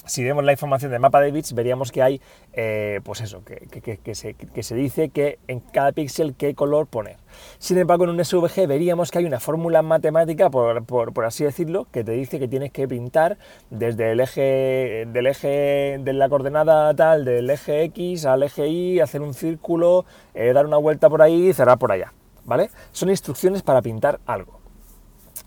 si 0.05 0.25
vemos 0.25 0.45
la 0.45 0.53
información 0.53 0.91
del 0.91 1.01
mapa 1.01 1.21
de 1.21 1.31
bits, 1.31 1.53
veríamos 1.55 1.93
que 1.93 2.03
hay, 2.03 2.21
eh, 2.53 3.01
pues 3.05 3.21
eso, 3.21 3.43
que, 3.45 4.15
se, 4.63 4.75
dice 4.75 5.11
que 5.11 5.39
en 5.47 5.61
cada 5.61 5.93
píxel 5.93 6.35
qué 6.35 6.55
color 6.55 6.87
poner. 6.87 7.17
Sin 7.59 7.79
embargo, 7.79 8.05
en 8.05 8.11
un 8.11 8.25
SVG 8.25 8.67
veríamos 8.67 9.11
que 9.11 9.19
hay 9.19 9.27
una 9.27 9.39
fórmula 9.39 9.83
matemática, 9.83 10.51
por, 10.51 11.25
así 11.25 11.45
decirlo, 11.45 11.87
que 11.93 12.05
te 12.05 12.13
dice 12.13 12.39
que 12.39 12.49
tienes 12.49 12.73
que 12.73 12.89
pintar 12.89 13.39
desde 13.71 14.13
el 14.13 14.21
eje, 14.21 15.07
del 15.09 15.27
eje 15.27 15.99
de 16.01 16.13
la 16.13 16.29
coordenada 16.29 16.95
tal, 16.95 17.25
del 17.25 17.49
eje 17.49 17.85
X 17.85 18.27
al 18.27 18.43
eje 18.43 18.69
Y, 18.69 19.01
hacer 19.01 19.23
un 19.23 19.35
círculo, 19.35 20.05
eh, 20.35 20.53
dar 20.53 20.67
una 20.67 20.79
vuelta 20.79 21.09
por 21.09 21.23
ahí 21.23 21.49
y 21.49 21.53
cerrar 21.53 21.79
por 21.79 21.93
allá, 21.93 22.13
¿vale? 22.45 22.71
Son 22.91 23.09
instrucciones 23.09 23.63
para 23.63 23.83
pintar 23.83 24.21
algo. 24.27 24.61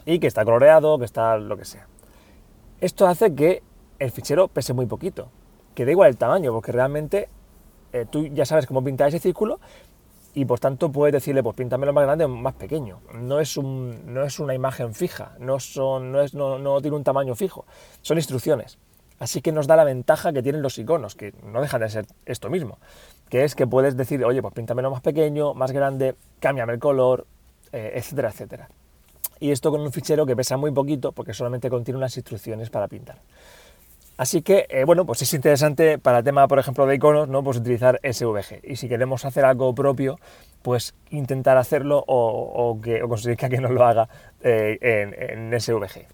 Y 0.05 0.19
que 0.19 0.27
está 0.27 0.45
coloreado, 0.45 0.97
que 0.97 1.05
está 1.05 1.37
lo 1.37 1.57
que 1.57 1.65
sea. 1.65 1.87
Esto 2.79 3.07
hace 3.07 3.33
que 3.33 3.63
el 3.99 4.11
fichero 4.11 4.47
pese 4.47 4.73
muy 4.73 4.85
poquito. 4.85 5.29
Que 5.73 5.85
da 5.85 5.91
igual 5.91 6.09
el 6.09 6.17
tamaño, 6.17 6.53
porque 6.53 6.71
realmente 6.71 7.29
eh, 7.93 8.05
tú 8.09 8.27
ya 8.27 8.45
sabes 8.45 8.65
cómo 8.65 8.83
pintar 8.83 9.09
ese 9.09 9.19
círculo 9.19 9.59
y 10.35 10.43
por 10.43 10.59
tanto 10.59 10.91
puedes 10.91 11.13
decirle, 11.13 11.41
pues 11.41 11.55
píntamelo 11.55 11.93
más 11.93 12.03
grande 12.03 12.25
o 12.25 12.29
más 12.29 12.53
pequeño. 12.55 12.99
No 13.13 13.39
es, 13.39 13.55
un, 13.55 14.13
no 14.13 14.23
es 14.23 14.39
una 14.39 14.53
imagen 14.53 14.93
fija, 14.93 15.31
no, 15.39 15.59
son, 15.59 16.11
no, 16.11 16.21
es, 16.21 16.33
no, 16.33 16.81
tiene 16.81 16.97
un 16.97 17.03
tamaño 17.03 17.35
fijo, 17.35 17.65
son 18.01 18.17
instrucciones. 18.17 18.77
Así 19.17 19.41
que 19.41 19.53
nos 19.53 19.65
da 19.65 19.77
la 19.77 19.85
ventaja 19.85 20.33
que 20.33 20.43
tienen 20.43 20.61
los 20.61 20.77
iconos, 20.77 21.15
que 21.15 21.33
no 21.41 21.61
dejan 21.61 21.79
de 21.79 21.89
ser 21.89 22.05
esto 22.25 22.49
mismo, 22.49 22.79
que 23.29 23.45
es 23.45 23.55
que 23.55 23.65
puedes 23.65 23.95
decir, 23.95 24.25
oye, 24.25 24.41
pues 24.41 24.53
píntamelo 24.53 24.91
más 24.91 25.01
pequeño, 25.01 25.53
más 25.53 25.71
grande, 25.71 26.15
cámbiame 26.41 26.73
el 26.73 26.79
color, 26.79 27.25
eh, 27.71 27.93
etcétera, 27.95 28.29
etcétera. 28.29 28.69
Y 29.39 29.51
esto 29.51 29.71
con 29.71 29.79
un 29.79 29.93
fichero 29.93 30.25
que 30.25 30.35
pesa 30.35 30.57
muy 30.57 30.71
poquito, 30.71 31.13
porque 31.13 31.33
solamente 31.33 31.69
contiene 31.69 31.97
unas 31.97 32.15
instrucciones 32.17 32.69
para 32.69 32.89
pintar. 32.89 33.21
Así 34.17 34.41
que, 34.41 34.65
eh, 34.69 34.85
bueno, 34.85 35.05
pues 35.05 35.21
es 35.21 35.33
interesante 35.33 35.97
para 35.97 36.19
el 36.19 36.23
tema, 36.23 36.47
por 36.47 36.59
ejemplo, 36.59 36.85
de 36.85 36.95
iconos, 36.95 37.27
¿no? 37.27 37.43
Pues 37.43 37.57
utilizar 37.57 37.99
SVG. 38.01 38.61
Y 38.63 38.77
si 38.77 38.87
queremos 38.87 39.25
hacer 39.25 39.43
algo 39.43 39.75
propio, 39.75 40.19
pues 40.61 40.95
intentar 41.09 41.57
hacerlo 41.57 42.03
o, 42.07 42.79
que, 42.81 43.01
conseguir 43.01 43.37
que 43.37 43.45
alguien 43.45 43.63
nos 43.63 43.71
lo 43.71 43.85
haga 43.85 44.07
eh, 44.41 44.77
en, 44.81 45.59
SVG. 45.59 46.07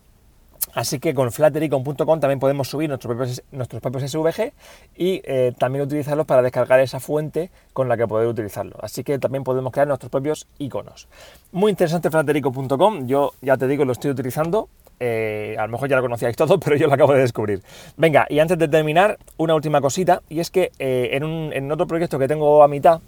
Así 0.74 1.00
que 1.00 1.14
con 1.14 1.30
.com 1.32 2.20
también 2.20 2.40
podemos 2.40 2.70
subir 2.70 2.88
nuestros 2.88 3.16
propios, 3.16 3.44
nuestros 3.52 3.82
propios 3.82 4.10
SVG 4.10 4.54
y 4.96 5.22
eh, 5.26 5.54
también 5.58 5.84
utilizarlos 5.84 6.26
para 6.26 6.42
descargar 6.42 6.80
esa 6.80 7.00
fuente 7.00 7.52
con 7.74 7.90
la 7.90 7.98
que 7.98 8.08
poder 8.08 8.28
utilizarlo. 8.28 8.78
Así 8.82 9.04
que 9.04 9.20
también 9.20 9.44
podemos 9.44 9.72
crear 9.72 9.88
nuestros 9.88 10.10
propios 10.10 10.48
iconos. 10.60 11.08
Muy 11.52 11.72
interesante 11.72 12.10
flatterico.com, 12.10 13.06
yo 13.06 13.34
ya 13.42 13.58
te 13.58 13.68
digo, 13.68 13.86
lo 13.86 13.92
estoy 13.92 14.12
utilizando 14.12 14.70
eh, 15.04 15.56
a 15.58 15.66
lo 15.66 15.72
mejor 15.72 15.90
ya 15.90 15.96
lo 15.96 16.04
conocíais 16.04 16.36
todo, 16.36 16.60
pero 16.60 16.76
yo 16.76 16.86
lo 16.86 16.94
acabo 16.94 17.14
de 17.14 17.22
descubrir. 17.22 17.64
Venga, 17.98 18.28
y 18.30 18.38
antes 18.38 18.58
de 18.60 18.68
terminar, 18.68 19.18
una 19.38 19.56
última 19.56 19.82
cosita, 19.82 20.22
y 20.30 20.40
es 20.40 20.52
que 20.52 20.72
eh, 20.78 21.10
en, 21.14 21.72
otro 21.72 21.88
proyecto 21.88 22.20
que 22.20 22.28
tengo 22.28 22.64
a 22.64 22.68
mitad, 22.68 23.02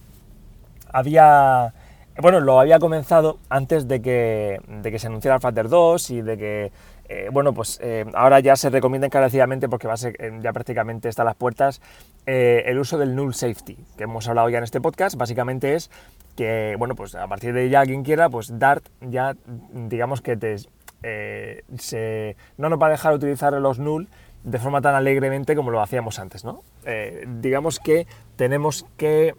había 0.91 1.71
bueno, 2.19 2.39
lo 2.39 2.59
había 2.59 2.79
comenzado 2.79 3.37
antes 3.49 3.87
de 3.87 4.01
que, 4.01 4.59
se 4.97 5.07
anunciara 5.07 5.35
el 5.35 5.41
Flutter 5.41 5.69
2 5.69 6.09
y 6.11 6.21
de 6.21 6.37
que, 6.37 6.71
eh, 7.09 7.29
bueno, 7.31 7.53
pues 7.53 7.79
ahora 8.13 8.39
ya 8.39 8.55
se 8.55 8.69
recomienda 8.69 9.07
encarecidamente 9.07 9.67
porque 9.67 9.87
va 9.87 9.93
a 9.93 9.97
ser, 9.97 10.15
ya 10.41 10.53
prácticamente 10.53 11.09
está 11.09 11.23
a 11.23 11.25
las 11.25 11.35
puertas 11.35 11.81
el 12.25 12.77
uso 12.77 12.97
del 12.97 13.15
null 13.15 13.33
safety, 13.33 13.77
que 13.97 14.03
hemos 14.03 14.27
hablado 14.27 14.49
ya 14.49 14.59
en 14.59 14.63
este 14.63 14.79
podcast. 14.79 15.15
Básicamente 15.15 15.73
es 15.73 15.89
que, 16.35 16.75
bueno, 16.77 16.95
pues 16.95 17.15
a 17.15 17.27
partir 17.27 17.53
de 17.53 17.69
ya 17.69 17.83
quien 17.83 18.03
quiera, 18.03 18.29
pues 18.29 18.59
Dart 18.59 18.83
ya, 19.01 19.35
digamos 19.73 20.21
que 20.21 20.37
te, 20.37 20.57
se, 21.03 22.35
no 22.57 22.69
nos 22.69 22.81
va 22.81 22.87
a 22.87 22.91
dejar 22.91 23.13
utilizar 23.13 23.53
los 23.53 23.79
null 23.79 24.07
de 24.43 24.59
forma 24.59 24.81
tan 24.81 24.95
alegremente 24.95 25.55
como 25.55 25.71
lo 25.71 25.81
hacíamos 25.81 26.19
antes, 26.19 26.43
¿no? 26.43 26.63
digamos 27.41 27.79
que 27.79 28.07
tenemos 28.35 28.85
que 28.97 29.35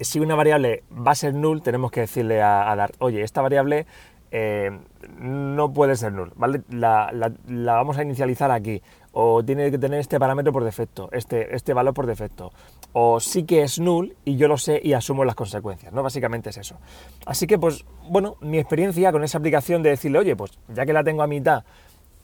si 0.00 0.20
una 0.20 0.34
variable 0.34 0.82
va 0.90 1.12
a 1.12 1.14
ser 1.14 1.34
null, 1.34 1.62
tenemos 1.62 1.90
que 1.90 2.00
decirle 2.00 2.42
a, 2.42 2.74
Dart, 2.76 2.94
oye, 2.98 3.22
esta 3.22 3.42
variable 3.42 3.86
eh, 4.30 4.70
no 5.18 5.72
puede 5.72 5.96
ser 5.96 6.12
null, 6.12 6.32
¿vale? 6.36 6.62
La, 6.70 7.10
vamos 7.46 7.98
a 7.98 8.02
inicializar 8.02 8.50
aquí, 8.50 8.82
o 9.12 9.44
tiene 9.44 9.70
que 9.70 9.78
tener 9.78 10.00
este 10.00 10.18
parámetro 10.18 10.52
por 10.52 10.64
defecto, 10.64 11.08
este, 11.12 11.54
este 11.54 11.72
valor 11.72 11.94
por 11.94 12.06
defecto, 12.06 12.52
o 12.92 13.20
sí 13.20 13.44
que 13.44 13.62
es 13.62 13.78
null 13.78 14.16
y 14.24 14.36
yo 14.36 14.48
lo 14.48 14.58
sé 14.58 14.80
y 14.82 14.92
asumo 14.92 15.24
las 15.24 15.34
consecuencias, 15.34 15.92
¿no? 15.92 16.02
Básicamente 16.02 16.50
es 16.50 16.58
eso. 16.58 16.76
Así 17.24 17.46
que, 17.46 17.58
pues, 17.58 17.84
bueno, 18.08 18.36
mi 18.40 18.58
experiencia 18.58 19.12
con 19.12 19.22
esa 19.24 19.38
aplicación 19.38 19.82
de 19.82 19.90
decirle, 19.90 20.18
oye, 20.18 20.36
pues 20.36 20.58
ya 20.68 20.84
que 20.84 20.92
la 20.92 21.04
tengo 21.04 21.22
a 21.22 21.26
mitad, 21.26 21.64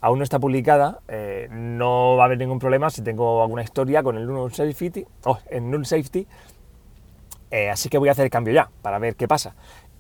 aún 0.01 0.19
no 0.19 0.25
está 0.25 0.39
publicada, 0.41 1.01
eh, 1.09 1.49
no 1.51 2.17
va 2.17 2.25
a 2.25 2.27
haber 2.27 2.39
ningún 2.39 2.59
problema 2.59 2.91
si 2.91 3.03
tengo 3.03 3.43
alguna 3.43 3.63
historia 3.63 4.03
con 4.03 4.17
el 4.17 4.27
null 4.27 4.53
safety, 4.53 5.07
oh, 5.25 5.39
el 5.51 5.71
null 5.71 5.87
safety 5.87 6.27
eh, 7.53 7.69
así 7.69 7.91
que 7.91 7.99
voy 7.99 8.09
a 8.09 8.13
hacer 8.13 8.25
el 8.25 8.31
cambio 8.31 8.55
ya, 8.55 8.71
para 8.81 8.99
ver 8.99 9.15
qué 9.15 9.29
pasa. 9.29 9.55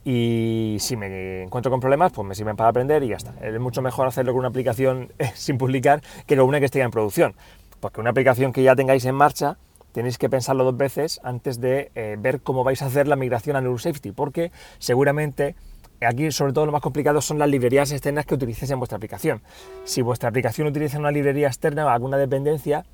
Y 0.05 0.79
si 0.81 0.97
me 0.97 1.45
encuentro 1.45 1.71
con 1.71 1.81
problemas, 1.81 2.13
pues 2.13 2.27
me 2.27 2.35
sirven 2.35 2.57
para 2.57 2.71
aprender 2.71 3.03
y 3.05 3.09
ya 3.09 3.17
está. 3.17 3.35
Es 3.41 3.59
mucho 3.61 3.83
mejor 3.83 4.09
hacerlo 4.09 4.33
con 4.33 4.41
una 4.41 4.49
aplicación 4.49 5.13
sin 5.35 5.59
publicar 5.59 6.03
que 6.27 6.37
con 6.37 6.47
una 6.47 6.59
que 6.59 6.67
esté 6.67 6.81
ya 6.81 6.85
en 6.85 6.91
producción. 6.91 7.35
Porque 7.81 8.01
una 8.01 8.11
aplicación 8.11 8.53
que 8.53 8.63
ya 8.63 8.75
tengáis 8.75 9.05
en 9.05 9.15
marcha, 9.15 9.59
tenéis 9.93 10.19
que 10.19 10.29
pensarlo 10.29 10.65
dos 10.65 10.77
veces 10.77 11.21
antes 11.23 11.61
de 11.61 11.93
eh, 11.95 12.17
ver 12.19 12.41
cómo 12.41 12.65
vais 12.65 12.83
a 12.83 12.87
hacer 12.87 13.07
la 13.07 13.17
migración 13.17 13.57
a 13.57 13.61
Null 13.61 13.79
Safety, 13.79 14.13
porque 14.13 14.51
seguramente 14.79 15.55
aquí 16.01 16.33
sobre 16.33 16.53
todo 16.53 16.67
lo 16.67 16.73
más 16.73 16.83
complicado 16.83 17.21
son 17.21 17.39
las 17.39 17.49
librerías 17.49 17.93
externas 17.93 18.27
que 18.27 18.35
utilicéis 18.35 18.71
en 18.73 18.79
vuestra 18.79 18.97
aplicación. 18.97 19.41
Si 19.85 20.03
vuestra 20.03 20.31
aplicación 20.31 20.67
utiliza 20.67 20.99
una 20.99 21.13
librería 21.13 21.47
externa 21.47 21.87
o 21.87 21.89
alguna 21.89 22.17
dependencia, 22.17 22.85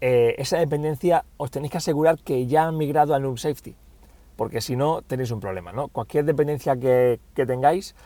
eh, 0.00 0.34
esa 0.38 0.58
dependencia 0.58 1.24
os 1.36 1.50
tenéis 1.50 1.72
que 1.72 1.78
asegurar 1.78 2.18
que 2.18 2.46
ya 2.46 2.64
han 2.64 2.78
migrado 2.78 3.14
a 3.14 3.18
Null 3.18 3.38
Safety 3.38 3.74
porque 4.38 4.60
si 4.60 4.76
no 4.76 5.02
tenéis 5.02 5.32
un 5.32 5.40
problema. 5.40 5.72
¿no? 5.72 5.88
Cualquier 5.88 6.24
dependencia 6.24 6.76
que, 6.76 7.18
tengáis, 7.34 7.96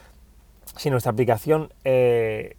si 0.78 0.88
nuestra 0.88 1.12
aplicación 1.12 1.74
eh, 1.84 2.56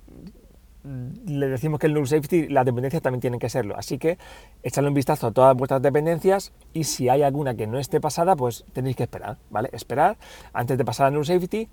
le 1.25 1.47
decimos 1.47 1.79
que 1.79 1.87
el 1.87 1.95
null 1.95 2.07
safety, 2.07 2.49
las 2.49 2.65
dependencias 2.65 3.01
también 3.01 3.19
tienen 3.21 3.39
que 3.39 3.49
serlo. 3.49 3.75
Así 3.75 3.97
que 3.97 4.19
echadle 4.61 4.89
un 4.89 4.93
vistazo 4.93 5.25
a 5.25 5.31
todas 5.31 5.57
vuestras 5.57 5.81
dependencias 5.81 6.53
y 6.71 6.83
si 6.83 7.09
hay 7.09 7.23
alguna 7.23 7.55
que 7.55 7.65
no 7.65 7.79
esté 7.79 7.99
pasada, 7.99 8.35
pues 8.35 8.63
tenéis 8.73 8.95
que 8.95 9.03
esperar, 9.03 9.37
¿vale? 9.49 9.69
Esperar 9.73 10.17
antes 10.53 10.77
de 10.77 10.85
pasar 10.85 11.07
a 11.07 11.11
null 11.11 11.25
safety. 11.25 11.67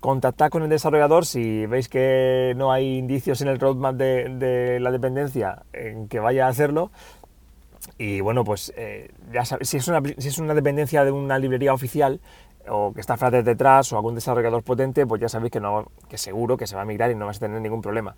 Contactad 0.00 0.50
con 0.50 0.62
el 0.62 0.68
desarrollador 0.68 1.24
si 1.24 1.64
veis 1.64 1.88
que 1.88 2.52
no 2.56 2.70
hay 2.70 2.98
indicios 2.98 3.40
en 3.40 3.48
el 3.48 3.58
roadmap 3.58 3.96
de 3.96 4.78
la 4.80 4.92
dependencia 4.92 5.62
en 5.72 6.08
que 6.08 6.20
vaya 6.20 6.46
a 6.46 6.50
hacerlo, 6.50 6.92
y 7.98 8.20
bueno, 8.20 8.44
pues 8.44 8.72
eh, 8.76 9.10
ya 9.32 9.44
si, 9.44 9.76
es 9.76 9.88
una, 9.88 10.00
si 10.18 10.28
es 10.28 10.38
una 10.38 10.54
dependencia 10.54 11.04
de 11.04 11.10
una 11.10 11.38
librería 11.38 11.72
oficial 11.72 12.20
o 12.68 12.92
que 12.92 13.00
está 13.00 13.16
Flutter 13.16 13.42
detrás 13.42 13.92
o 13.92 13.96
algún 13.96 14.14
desarrollador 14.14 14.62
potente, 14.62 15.06
pues 15.06 15.20
ya 15.20 15.28
sabéis 15.28 15.52
que, 15.52 15.60
no, 15.60 15.90
que 16.08 16.18
seguro 16.18 16.56
que 16.56 16.66
se 16.66 16.76
va 16.76 16.82
a 16.82 16.84
migrar 16.84 17.10
y 17.10 17.14
no 17.14 17.26
vais 17.26 17.38
a 17.38 17.40
tener 17.40 17.60
ningún 17.60 17.82
problema. 17.82 18.14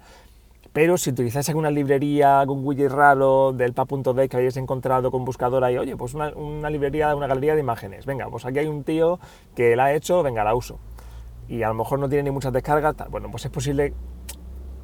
Pero 0.73 0.97
si 0.99 1.11
utilizáis 1.11 1.49
alguna 1.49 1.71
librería, 1.71 2.41
algún 2.41 2.65
widget 2.65 2.93
raro 2.93 3.53
del 3.53 3.73
pa.d 3.73 4.29
que 4.29 4.37
hayáis 4.37 4.57
encontrado 4.57 5.11
con 5.11 5.25
buscadora 5.25 5.73
y, 5.73 5.79
oye, 5.79 5.97
pues 5.97 6.15
una, 6.15 6.71
librería, 6.71 7.15
una 7.17 7.27
galería 7.27 7.55
de 7.55 7.61
imágenes, 7.61 8.07
venga, 8.07 8.29
pues 8.29 8.45
aquí 8.45 8.61
hay 8.61 8.67
un 8.67 8.85
tío 8.85 9.19
que 9.57 9.75
la 9.75 9.87
ha 9.87 9.95
hecho, 9.95 10.23
venga, 10.23 10.45
la 10.45 10.55
uso. 10.55 10.79
Y 11.49 11.65
a 11.65 11.69
lo 11.69 11.75
mejor 11.75 11.99
no 11.99 12.09
tiene 12.09 12.25
ni 12.25 12.31
muchas 12.31 12.53
descargas, 12.53 12.95
bueno, 13.11 13.31
pues 13.31 13.45
es 13.45 13.51
posible... 13.51 13.95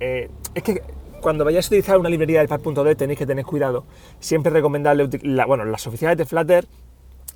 Eh, 0.00 0.28
es 0.54 0.62
que 0.62 0.82
cuando 1.20 1.44
vayáis 1.44 1.66
a 1.66 1.68
utilizar 1.68 1.98
una 1.98 2.08
librería 2.08 2.40
del 2.40 2.48
Pad.d 2.48 2.94
tenéis 2.94 3.18
que 3.18 3.26
tener 3.26 3.44
cuidado. 3.44 3.84
Siempre 4.20 4.50
recomendarle, 4.52 5.08
bueno, 5.46 5.64
las 5.64 5.86
oficiales 5.86 6.16
de 6.16 6.24
Flutter, 6.24 6.66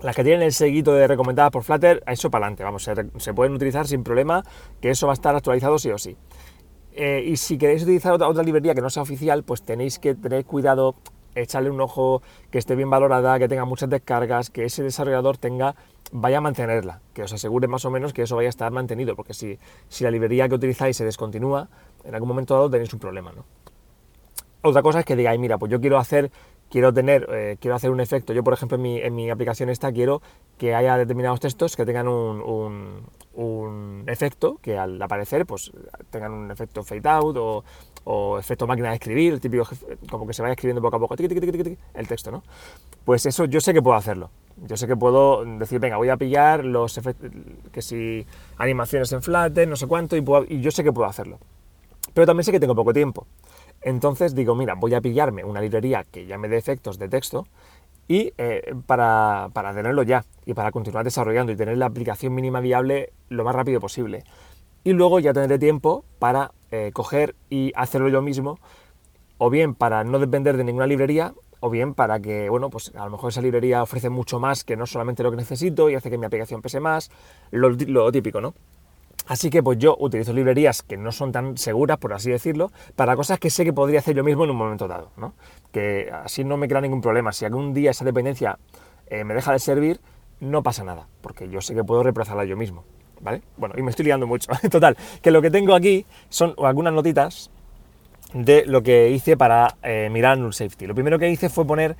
las 0.02 0.16
que 0.16 0.24
tienen 0.24 0.42
el 0.42 0.52
seguito 0.52 0.94
de 0.94 1.06
recomendadas 1.06 1.50
por 1.50 1.62
Flutter, 1.62 2.02
a 2.06 2.12
eso 2.12 2.30
para 2.30 2.46
adelante, 2.46 2.64
vamos, 2.64 2.88
se, 3.18 3.34
pueden 3.34 3.54
utilizar 3.54 3.86
sin 3.86 4.02
problema, 4.02 4.42
que 4.80 4.90
eso 4.90 5.06
va 5.06 5.12
a 5.12 5.14
estar 5.14 5.34
actualizado 5.34 5.78
sí 5.78 5.90
o 5.90 5.98
sí. 5.98 6.16
Eh, 6.92 7.24
y 7.26 7.36
si 7.36 7.58
queréis 7.58 7.82
utilizar 7.82 8.12
otra, 8.12 8.28
otra 8.28 8.42
librería 8.42 8.74
que 8.74 8.80
no 8.80 8.90
sea 8.90 9.02
oficial, 9.02 9.42
pues 9.44 9.62
tenéis 9.62 9.98
que 9.98 10.14
tener 10.14 10.44
cuidado, 10.44 10.96
echarle 11.34 11.70
un 11.70 11.80
ojo, 11.80 12.22
que 12.50 12.58
esté 12.58 12.74
bien 12.74 12.90
valorada, 12.90 13.38
que 13.38 13.48
tenga 13.48 13.64
muchas 13.64 13.88
descargas, 13.88 14.50
que 14.50 14.64
ese 14.64 14.82
desarrollador 14.82 15.36
tenga, 15.36 15.76
vaya 16.12 16.38
a 16.38 16.40
mantenerla, 16.40 17.00
que 17.14 17.22
os 17.22 17.32
asegure 17.32 17.68
más 17.68 17.84
o 17.84 17.90
menos 17.90 18.12
que 18.12 18.22
eso 18.22 18.36
vaya 18.36 18.48
a 18.48 18.50
estar 18.50 18.72
mantenido, 18.72 19.14
porque 19.14 19.34
si, 19.34 19.58
si 19.88 20.04
la 20.04 20.10
librería 20.10 20.48
que 20.48 20.54
utilizáis 20.54 20.96
se 20.96 21.04
descontinúa, 21.04 21.68
en 22.04 22.14
algún 22.14 22.28
momento 22.28 22.54
dado 22.54 22.70
tenéis 22.70 22.92
un 22.92 22.98
problema, 22.98 23.32
¿no? 23.32 23.44
Otra 24.62 24.82
cosa 24.82 25.00
es 25.00 25.06
que 25.06 25.16
digáis, 25.16 25.40
mira, 25.40 25.56
pues 25.56 25.72
yo 25.72 25.80
quiero 25.80 25.98
hacer, 25.98 26.30
quiero 26.70 26.92
tener, 26.92 27.26
eh, 27.32 27.56
quiero 27.60 27.74
hacer 27.74 27.90
un 27.90 28.00
efecto. 28.00 28.32
Yo, 28.34 28.44
por 28.44 28.52
ejemplo, 28.52 28.76
en 28.76 28.82
mi, 28.82 28.98
en 28.98 29.14
mi, 29.14 29.30
aplicación 29.30 29.70
esta 29.70 29.90
quiero 29.90 30.20
que 30.58 30.74
haya 30.74 30.98
determinados 30.98 31.40
textos 31.40 31.76
que 31.76 31.86
tengan 31.86 32.08
un, 32.08 33.02
un, 33.34 34.04
efecto 34.06 34.58
que 34.60 34.76
al 34.76 35.00
aparecer, 35.00 35.46
pues 35.46 35.72
tengan 36.10 36.32
un 36.32 36.50
efecto 36.50 36.82
fade 36.82 37.08
out 37.08 37.36
o, 37.38 37.64
o 38.04 38.38
efecto 38.38 38.66
máquina 38.66 38.90
de 38.90 38.96
escribir, 38.96 39.32
el 39.32 39.40
típico, 39.40 39.66
como 40.10 40.26
que 40.26 40.34
se 40.34 40.42
vaya 40.42 40.52
escribiendo 40.52 40.82
poco 40.82 40.96
a 40.96 41.00
poco, 41.00 41.14
el 41.14 42.08
texto, 42.08 42.30
¿no? 42.30 42.42
Pues 43.04 43.24
eso 43.24 43.46
yo 43.46 43.60
sé 43.60 43.72
que 43.72 43.80
puedo 43.80 43.96
hacerlo. 43.96 44.30
Yo 44.66 44.76
sé 44.76 44.86
que 44.86 44.96
puedo 44.96 45.42
decir, 45.44 45.80
venga, 45.80 45.96
voy 45.96 46.10
a 46.10 46.18
pillar 46.18 46.64
los 46.66 46.98
efectos, 46.98 47.30
que 47.72 47.80
si 47.80 48.26
animaciones 48.58 49.10
en 49.12 49.22
Flutter, 49.22 49.66
no 49.66 49.76
sé 49.76 49.86
cuánto, 49.86 50.16
y, 50.16 50.24
y 50.48 50.60
yo 50.60 50.70
sé 50.70 50.84
que 50.84 50.92
puedo 50.92 51.08
hacerlo. 51.08 51.38
Pero 52.12 52.26
también 52.26 52.44
sé 52.44 52.52
que 52.52 52.60
tengo 52.60 52.74
poco 52.74 52.92
tiempo. 52.92 53.26
Entonces 53.82 54.34
digo, 54.34 54.54
mira, 54.54 54.74
voy 54.74 54.94
a 54.94 55.00
pillarme 55.00 55.44
una 55.44 55.60
librería 55.60 56.04
que 56.10 56.26
ya 56.26 56.38
me 56.38 56.48
dé 56.48 56.56
efectos 56.56 56.98
de 56.98 57.08
texto 57.08 57.46
y 58.08 58.32
eh, 58.38 58.74
para, 58.86 59.50
tenerlo 59.54 60.02
ya 60.02 60.24
y 60.44 60.54
para 60.54 60.72
continuar 60.72 61.04
desarrollando 61.04 61.52
y 61.52 61.56
tener 61.56 61.78
la 61.78 61.86
aplicación 61.86 62.34
mínima 62.34 62.60
viable 62.60 63.12
lo 63.28 63.44
más 63.44 63.54
rápido 63.54 63.80
posible. 63.80 64.24
Y 64.82 64.92
luego 64.92 65.20
ya 65.20 65.32
tendré 65.32 65.58
tiempo 65.58 66.04
para 66.18 66.52
eh, 66.70 66.90
coger 66.92 67.34
y 67.48 67.72
hacerlo 67.76 68.08
yo 68.08 68.20
mismo, 68.20 68.58
o 69.38 69.48
bien 69.48 69.74
para 69.74 70.04
no 70.04 70.18
depender 70.18 70.56
de 70.56 70.64
ninguna 70.64 70.86
librería, 70.86 71.34
o 71.60 71.70
bien 71.70 71.94
para 71.94 72.20
que, 72.20 72.48
bueno, 72.48 72.70
pues 72.70 72.90
a 72.96 73.04
lo 73.04 73.10
mejor 73.10 73.30
esa 73.30 73.42
librería 73.42 73.82
ofrece 73.82 74.10
mucho 74.10 74.40
más 74.40 74.64
que 74.64 74.76
no 74.76 74.86
solamente 74.86 75.22
lo 75.22 75.30
que 75.30 75.36
necesito 75.36 75.88
y 75.88 75.94
hace 75.94 76.10
que 76.10 76.18
mi 76.18 76.26
aplicación 76.26 76.62
pese 76.62 76.80
más, 76.80 77.10
lo 77.50 78.10
típico, 78.10 78.40
¿no? 78.40 78.54
Así 79.30 79.48
que 79.48 79.62
pues 79.62 79.78
yo 79.78 79.96
utilizo 80.00 80.32
librerías 80.32 80.82
que 80.82 80.96
no 80.96 81.12
son 81.12 81.30
tan 81.30 81.56
seguras, 81.56 81.98
por 81.98 82.12
así 82.12 82.32
decirlo, 82.32 82.72
para 82.96 83.14
cosas 83.14 83.38
que 83.38 83.48
sé 83.48 83.64
que 83.64 83.72
podría 83.72 84.00
hacer 84.00 84.16
yo 84.16 84.24
mismo 84.24 84.42
en 84.42 84.50
un 84.50 84.56
momento 84.56 84.88
dado, 84.88 85.12
¿no? 85.16 85.34
Que 85.70 86.10
así 86.12 86.42
no 86.42 86.56
me 86.56 86.66
crea 86.66 86.80
ningún 86.80 87.00
problema. 87.00 87.30
Si 87.30 87.44
algún 87.44 87.72
día 87.72 87.92
esa 87.92 88.04
dependencia 88.04 88.58
eh, 89.06 89.22
me 89.22 89.34
deja 89.34 89.52
de 89.52 89.60
servir, 89.60 90.00
no 90.40 90.64
pasa 90.64 90.82
nada, 90.82 91.06
porque 91.20 91.48
yo 91.48 91.60
sé 91.60 91.76
que 91.76 91.84
puedo 91.84 92.02
reemplazarla 92.02 92.44
yo 92.44 92.56
mismo, 92.56 92.82
¿vale? 93.20 93.42
Bueno, 93.56 93.76
y 93.78 93.82
me 93.82 93.90
estoy 93.90 94.06
liando 94.06 94.26
mucho. 94.26 94.50
Total, 94.68 94.96
que 95.22 95.30
lo 95.30 95.40
que 95.40 95.52
tengo 95.52 95.76
aquí 95.76 96.06
son 96.28 96.56
algunas 96.58 96.92
notitas 96.92 97.52
de 98.34 98.66
lo 98.66 98.82
que 98.82 99.10
hice 99.10 99.36
para 99.36 99.76
eh, 99.84 100.08
mirar 100.10 100.38
Null 100.38 100.54
Safety. 100.54 100.88
Lo 100.88 100.94
primero 100.96 101.20
que 101.20 101.30
hice 101.30 101.48
fue 101.48 101.64
poner 101.64 101.94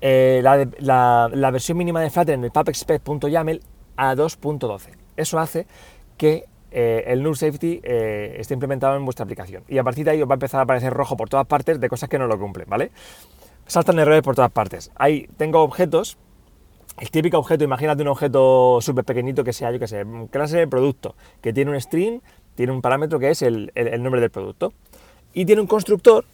eh, 0.00 0.40
la, 0.42 1.50
versión 1.52 1.78
mínima 1.78 2.00
de 2.00 2.10
Flutter 2.10 2.34
en 2.34 2.42
el 2.42 2.50
pubexpect.yaml 2.50 3.60
a 3.96 4.16
2.12. 4.16 4.88
Eso 5.16 5.38
hace 5.38 5.68
que 6.16 6.50
eh, 6.72 7.04
el 7.06 7.22
null 7.22 7.36
safety 7.36 7.80
eh, 7.82 8.36
está 8.38 8.54
implementado 8.54 8.96
en 8.96 9.04
vuestra 9.04 9.24
aplicación. 9.24 9.62
Y 9.68 9.78
a 9.78 9.84
partir 9.84 10.04
de 10.04 10.12
ahí 10.12 10.22
os 10.22 10.28
va 10.28 10.32
a 10.32 10.36
empezar 10.36 10.60
a 10.60 10.62
aparecer 10.64 10.92
rojo 10.92 11.16
por 11.16 11.28
todas 11.28 11.46
partes 11.46 11.78
de 11.78 11.88
cosas 11.88 12.08
que 12.08 12.18
no 12.18 12.26
lo 12.26 12.38
cumplen, 12.38 12.66
¿vale? 12.68 12.90
Saltan 13.66 13.98
errores 13.98 14.22
por 14.22 14.34
todas 14.34 14.50
partes. 14.50 14.90
Ahí 14.96 15.28
tengo 15.36 15.60
objetos, 15.60 16.16
el 16.98 17.10
típico 17.10 17.38
objeto, 17.38 17.64
imagínate 17.64 18.02
un 18.02 18.08
objeto 18.08 18.78
súper 18.80 19.04
pequeñito 19.04 19.44
que 19.44 19.52
sea, 19.52 19.70
yo 19.70 19.78
que 19.78 19.86
sé, 19.86 20.04
clase 20.30 20.58
de 20.58 20.66
producto, 20.66 21.14
que 21.40 21.52
tiene 21.52 21.70
un 21.70 21.80
string, 21.80 22.20
tiene 22.54 22.72
un 22.72 22.82
parámetro 22.82 23.18
que 23.18 23.30
es 23.30 23.42
el, 23.42 23.72
nombre 24.00 24.20
del 24.20 24.30
producto. 24.30 24.72
Y 25.34 25.44
tiene 25.44 25.60
un 25.60 25.66
constructor 25.66 26.24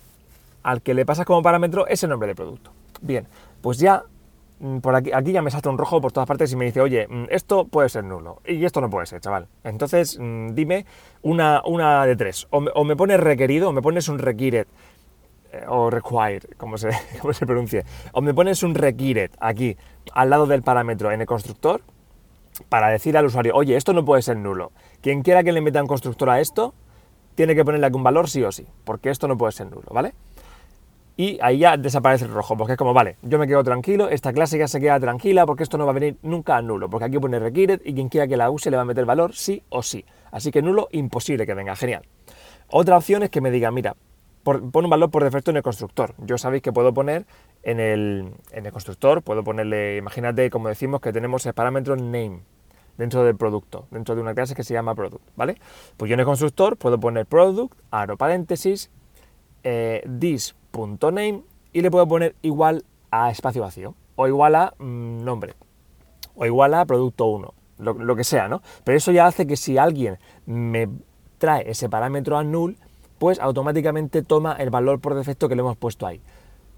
al 0.62 0.82
que 0.82 0.94
le 0.94 1.06
pasas 1.06 1.26
como 1.26 1.42
parámetro 1.42 1.86
ese 1.86 2.08
nombre 2.08 2.26
del 2.28 2.36
producto. 2.36 2.72
Bien, 3.00 3.26
pues 3.60 3.78
ya 3.78 4.04
por 4.82 4.94
aquí, 4.94 5.10
aquí 5.12 5.32
ya 5.32 5.42
me 5.42 5.50
salta 5.50 5.70
un 5.70 5.78
rojo 5.78 6.00
por 6.00 6.12
todas 6.12 6.26
partes 6.26 6.52
y 6.52 6.56
me 6.56 6.64
dice, 6.64 6.80
oye, 6.80 7.06
mm, 7.08 7.26
esto 7.30 7.66
puede 7.66 7.88
ser 7.88 8.04
nulo 8.04 8.42
y 8.44 8.64
esto 8.64 8.80
no 8.80 8.90
puede 8.90 9.06
ser, 9.06 9.20
chaval. 9.20 9.46
Entonces, 9.64 10.18
mm, 10.18 10.54
dime 10.54 10.84
una, 11.22 11.62
una 11.64 12.04
de 12.06 12.16
tres. 12.16 12.48
O 12.50 12.84
me, 12.84 12.96
pones 12.96 13.20
requerido, 13.20 13.68
o 13.68 13.72
me 13.72 13.82
pones 13.82 14.08
un 14.08 14.18
required, 14.18 14.66
eh, 15.52 15.64
o 15.68 15.90
required, 15.90 16.42
como 16.56 16.76
se, 16.76 16.90
como 17.20 17.32
se 17.32 17.46
pronuncie. 17.46 17.84
O 18.12 18.20
me 18.20 18.34
pones 18.34 18.62
un 18.62 18.74
required 18.74 19.30
aquí, 19.38 19.76
al 20.12 20.30
lado 20.30 20.46
del 20.46 20.62
parámetro 20.62 21.12
en 21.12 21.20
el 21.20 21.26
constructor, 21.26 21.82
para 22.68 22.88
decir 22.88 23.16
al 23.16 23.26
usuario, 23.26 23.54
oye, 23.54 23.76
esto 23.76 23.92
no 23.92 24.04
puede 24.04 24.22
ser 24.22 24.36
nulo. 24.36 24.72
Quien 25.00 25.22
quiera 25.22 25.44
que 25.44 25.52
le 25.52 25.60
meta 25.60 25.80
un 25.80 25.86
constructor 25.86 26.30
a 26.30 26.40
esto, 26.40 26.74
tiene 27.36 27.54
que 27.54 27.64
ponerle 27.64 27.88
un 27.94 28.02
valor 28.02 28.28
sí 28.28 28.42
o 28.42 28.50
sí, 28.50 28.66
porque 28.84 29.10
esto 29.10 29.28
no 29.28 29.38
puede 29.38 29.52
ser 29.52 29.70
nulo, 29.70 29.86
¿vale? 29.92 30.14
Y 31.20 31.36
ahí 31.42 31.58
ya 31.58 31.76
desaparece 31.76 32.26
el 32.26 32.30
rojo, 32.30 32.56
porque 32.56 32.74
es 32.74 32.78
como, 32.78 32.94
vale, 32.94 33.16
yo 33.22 33.40
me 33.40 33.48
quedo 33.48 33.64
tranquilo, 33.64 34.08
esta 34.08 34.32
clase 34.32 34.56
ya 34.56 34.68
se 34.68 34.78
queda 34.78 35.00
tranquila, 35.00 35.46
porque 35.46 35.64
esto 35.64 35.76
no 35.76 35.84
va 35.84 35.90
a 35.90 35.94
venir 35.94 36.16
nunca 36.22 36.56
a 36.56 36.62
nulo, 36.62 36.88
porque 36.88 37.06
aquí 37.06 37.18
pone 37.18 37.40
required 37.40 37.80
y 37.84 37.92
quien 37.92 38.08
quiera 38.08 38.28
que 38.28 38.36
la 38.36 38.48
use 38.52 38.70
le 38.70 38.76
va 38.76 38.82
a 38.82 38.86
meter 38.86 39.04
valor 39.04 39.34
sí 39.34 39.64
o 39.68 39.82
sí. 39.82 40.04
Así 40.30 40.52
que 40.52 40.62
nulo, 40.62 40.86
imposible 40.92 41.44
que 41.44 41.54
venga, 41.54 41.74
genial. 41.74 42.02
Otra 42.68 42.96
opción 42.96 43.24
es 43.24 43.30
que 43.30 43.40
me 43.40 43.50
diga, 43.50 43.72
mira, 43.72 43.96
pon 44.44 44.70
un 44.72 44.88
valor 44.88 45.10
por 45.10 45.24
defecto 45.24 45.50
en 45.50 45.56
el 45.56 45.64
constructor. 45.64 46.14
Yo 46.18 46.38
sabéis 46.38 46.62
que 46.62 46.72
puedo 46.72 46.94
poner 46.94 47.26
en 47.64 47.80
el, 47.80 48.32
en 48.52 48.66
el 48.66 48.70
constructor, 48.70 49.20
puedo 49.22 49.42
ponerle, 49.42 49.96
imagínate, 49.96 50.50
como 50.50 50.68
decimos, 50.68 51.00
que 51.00 51.12
tenemos 51.12 51.44
el 51.46 51.52
parámetro 51.52 51.96
name 51.96 52.42
dentro 52.96 53.24
del 53.24 53.34
producto, 53.34 53.88
dentro 53.90 54.14
de 54.14 54.20
una 54.20 54.34
clase 54.34 54.54
que 54.54 54.62
se 54.62 54.72
llama 54.72 54.94
product, 54.94 55.24
¿vale? 55.34 55.56
Pues 55.96 56.08
yo 56.08 56.14
en 56.14 56.20
el 56.20 56.26
constructor 56.26 56.76
puedo 56.76 57.00
poner 57.00 57.26
product, 57.26 57.76
aro 57.90 58.16
paréntesis, 58.16 58.92
eh, 59.64 60.04
this.name 60.72 61.42
y 61.72 61.80
le 61.80 61.90
puedo 61.90 62.06
poner 62.06 62.34
igual 62.42 62.84
a 63.10 63.30
espacio 63.30 63.62
vacío 63.62 63.94
o 64.16 64.26
igual 64.26 64.54
a 64.54 64.74
mm, 64.78 65.24
nombre 65.24 65.54
o 66.34 66.46
igual 66.46 66.74
a 66.74 66.84
producto 66.84 67.26
1, 67.26 67.54
lo, 67.78 68.16
que 68.16 68.24
sea, 68.24 68.48
¿no? 68.48 68.62
Pero 68.84 68.96
eso 68.96 69.10
ya 69.10 69.26
hace 69.26 69.46
que 69.46 69.56
si 69.56 69.76
alguien 69.76 70.18
me 70.46 70.88
trae 71.38 71.68
ese 71.68 71.88
parámetro 71.88 72.38
a 72.38 72.44
null, 72.44 72.76
pues 73.18 73.40
automáticamente 73.40 74.22
toma 74.22 74.54
el 74.54 74.70
valor 74.70 75.00
por 75.00 75.14
defecto 75.14 75.48
que 75.48 75.56
le 75.56 75.60
hemos 75.60 75.76
puesto 75.76 76.06
ahí. 76.06 76.20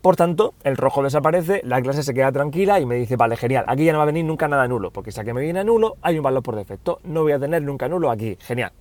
Por 0.01 0.17
tanto, 0.17 0.55
el 0.65 0.79
rojo 0.79 1.03
desaparece, 1.03 1.61
la 1.63 1.83
clase 1.83 2.03
se 2.03 2.15
queda 2.15 2.33
tranquila 2.33 2.81
y 2.81 2.87
me 2.87 2.95
dice, 2.95 3.17
vale, 3.17 3.37
genial, 3.37 3.67
aquí 3.69 3.85
ya 3.85 3.93
no 3.93 3.99
va 3.99 4.05
a 4.05 4.07
venir 4.07 4.25
nunca 4.25 4.49
nada 4.49 4.67
nulo, 4.67 4.91
porque 4.91 5.13
si 5.13 5.21
aquí 5.21 5.35
me 5.35 5.43
viene 5.43 5.63
nulo, 5.63 5.97
hay 6.01 6.17
un 6.17 6.23
valor 6.23 6.43
por 6.43 6.57
defecto, 6.57 7.01
no 7.05 7.23
voy 7.23 7.33
a 7.33 7.39
tener 7.39 7.63
nunca 7.63 7.87
nulo 7.87 8.11
aquí, 8.11 8.39
genial. 8.41 8.73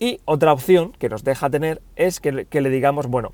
Y 0.00 0.20
otra 0.24 0.52
opción 0.52 0.92
que 0.92 1.08
nos 1.08 1.22
deja 1.22 1.50
tener 1.50 1.82
es 1.94 2.20
que, 2.20 2.32
le 2.32 2.70
digamos, 2.70 3.06
bueno, 3.06 3.32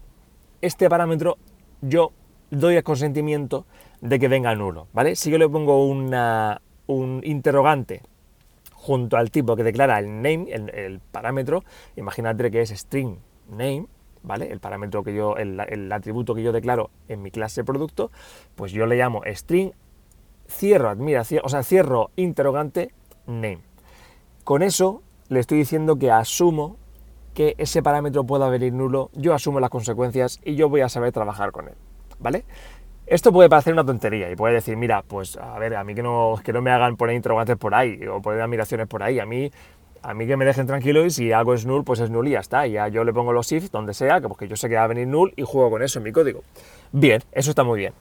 este 0.61 0.89
parámetro 0.89 1.39
yo 1.81 2.13
doy 2.51 2.77
el 2.77 2.83
consentimiento 2.83 3.67
de 4.01 4.19
que 4.19 4.29
venga 4.29 4.55
nulo, 4.55 4.89
¿vale? 4.93 5.17
Si 5.17 5.31
yo 5.31 5.39
le 5.39 5.49
pongo 5.49 5.87
un 5.87 7.21
interrogante 7.25 8.03
junto 8.87 9.17
al 9.17 9.33
tipo 9.33 9.57
que 9.57 9.65
declara 9.65 9.99
el 9.99 10.07
name, 10.23 10.47
el, 10.53 11.01
parámetro, 11.01 11.65
imagínate 11.97 12.53
que 12.53 12.61
es 12.61 12.71
string 12.71 13.19
name, 13.51 13.87
¿vale? 14.23 14.53
El 14.53 14.61
parámetro 14.61 15.03
que 15.03 15.13
yo, 15.13 15.37
el, 15.37 15.91
atributo 15.93 16.37
que 16.37 16.43
yo 16.45 16.53
declaro 16.53 16.91
en 17.09 17.21
mi 17.21 17.33
clase 17.33 17.65
producto, 17.65 18.13
pues 18.55 18.71
yo 18.71 18.87
le 18.87 18.95
llamo 18.95 19.23
string, 19.27 19.73
cierro 20.49 20.89
admiración, 20.89 21.43
o 21.45 21.49
sea, 21.49 21.65
cierro 21.65 22.11
interrogante 22.15 22.95
name. 23.27 23.59
Con 24.45 24.63
eso 24.63 25.03
le 25.29 25.41
estoy 25.41 25.59
diciendo 25.59 25.97
que 25.97 26.13
asumo 26.13 26.77
que 27.37 27.55
ese 27.59 27.83
parámetro 27.83 28.25
pueda 28.25 28.49
venir 28.49 28.73
nulo, 28.73 29.11
yo 29.13 29.35
asumo 29.35 29.61
las 29.61 29.69
consecuencias 29.69 30.41
y 30.43 30.55
yo 30.55 30.71
voy 30.71 30.81
a 30.81 30.89
saber 30.89 31.13
trabajar 31.13 31.53
con 31.53 31.69
él, 31.69 31.75
¿vale? 32.19 32.47
Esto 33.07 33.31
puede 33.31 33.51
parecer 33.51 33.75
una 33.75 33.85
tontería 33.85 34.31
y 34.31 34.37
puede 34.37 34.55
decir, 34.55 34.75
mira, 34.79 35.03
pues 35.07 35.37
a 35.37 35.59
ver, 35.59 35.77
a 35.77 35.85
mí 35.85 35.95
que 35.95 36.03
no, 36.03 36.41
que 36.43 36.55
no 36.55 36.63
me 36.63 36.71
hagan 36.71 36.97
poner 36.97 37.15
interrogantes 37.15 37.59
por 37.59 37.75
ahí 37.75 38.01
o 38.07 38.23
poner 38.23 38.41
admiraciones 38.41 38.89
por 38.89 39.03
ahí, 39.03 39.21
a 39.21 39.27
mí 39.27 39.51
a 40.03 40.15
mí 40.15 40.27
que 40.27 40.37
me 40.37 40.45
dejen 40.45 40.67
tranquilo 40.67 41.05
y 41.05 41.11
si 41.11 41.33
algo 41.33 41.53
es 41.53 41.67
null, 41.67 41.85
pues 41.85 42.01
es 42.01 42.11
null 42.11 42.29
y 42.29 42.33
ya 42.33 42.41
está. 42.41 42.67
Ya 42.67 42.89
yo 42.89 43.03
le 43.03 43.13
pongo 43.13 43.33
los 43.33 43.51
if 43.51 43.71
donde 43.71 43.93
sea, 43.93 44.21
que 44.21 44.29
porque 44.29 44.47
yo 44.47 44.57
sé 44.57 44.69
que 44.69 44.77
va 44.77 44.85
a 44.85 44.87
venir 44.87 45.09
null 45.09 45.33
y 45.37 45.43
juego 45.43 45.69
con 45.69 45.83
eso 45.83 45.99
en 45.99 46.05
mi 46.05 46.13
código. 46.13 46.43
Bien, 46.93 47.23
eso 47.33 47.51
está 47.51 47.65
muy 47.65 47.81
bien. 47.81 47.93